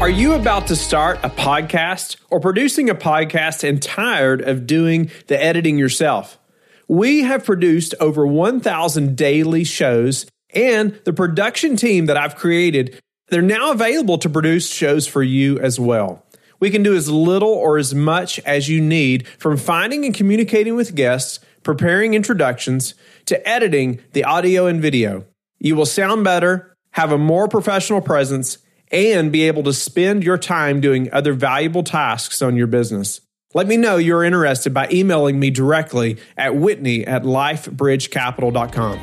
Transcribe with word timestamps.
Are 0.00 0.08
you 0.08 0.34
about 0.34 0.68
to 0.68 0.76
start 0.76 1.18
a 1.24 1.28
podcast 1.28 2.18
or 2.30 2.38
producing 2.38 2.88
a 2.88 2.94
podcast 2.94 3.68
and 3.68 3.82
tired 3.82 4.40
of 4.40 4.64
doing 4.64 5.10
the 5.26 5.42
editing 5.42 5.76
yourself? 5.76 6.38
We 6.86 7.24
have 7.24 7.44
produced 7.44 7.96
over 7.98 8.24
1,000 8.24 9.16
daily 9.16 9.64
shows, 9.64 10.24
and 10.54 10.92
the 11.02 11.12
production 11.12 11.74
team 11.74 12.06
that 12.06 12.16
I've 12.16 12.36
created, 12.36 13.00
they're 13.30 13.42
now 13.42 13.72
available 13.72 14.18
to 14.18 14.30
produce 14.30 14.70
shows 14.70 15.08
for 15.08 15.24
you 15.24 15.58
as 15.58 15.80
well. 15.80 16.24
We 16.60 16.70
can 16.70 16.84
do 16.84 16.94
as 16.94 17.10
little 17.10 17.52
or 17.52 17.76
as 17.76 17.92
much 17.92 18.38
as 18.46 18.68
you 18.68 18.80
need 18.80 19.26
from 19.26 19.56
finding 19.56 20.04
and 20.04 20.14
communicating 20.14 20.76
with 20.76 20.94
guests, 20.94 21.40
preparing 21.64 22.14
introductions, 22.14 22.94
to 23.26 23.46
editing 23.46 24.00
the 24.12 24.22
audio 24.22 24.66
and 24.66 24.80
video. 24.80 25.24
You 25.58 25.74
will 25.74 25.86
sound 25.86 26.22
better, 26.22 26.72
have 26.92 27.10
a 27.10 27.18
more 27.18 27.48
professional 27.48 28.00
presence, 28.00 28.58
and 28.90 29.30
be 29.32 29.46
able 29.46 29.62
to 29.64 29.72
spend 29.72 30.24
your 30.24 30.38
time 30.38 30.80
doing 30.80 31.12
other 31.12 31.32
valuable 31.32 31.82
tasks 31.82 32.42
on 32.42 32.56
your 32.56 32.66
business. 32.66 33.20
Let 33.54 33.66
me 33.66 33.78
know 33.78 33.96
you're 33.96 34.24
interested 34.24 34.74
by 34.74 34.88
emailing 34.92 35.40
me 35.40 35.50
directly 35.50 36.18
at 36.36 36.54
whitney 36.54 37.06
at 37.06 37.22
lifebridgecapital.com. 37.22 38.98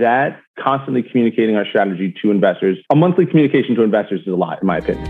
That 0.00 0.40
constantly 0.58 1.02
communicating 1.02 1.54
our 1.56 1.66
strategy 1.66 2.14
to 2.22 2.30
investors, 2.30 2.78
a 2.90 2.96
monthly 2.96 3.26
communication 3.26 3.74
to 3.76 3.82
investors 3.82 4.22
is 4.22 4.28
a 4.28 4.36
lot, 4.36 4.62
in 4.62 4.66
my 4.66 4.78
opinion. 4.78 5.04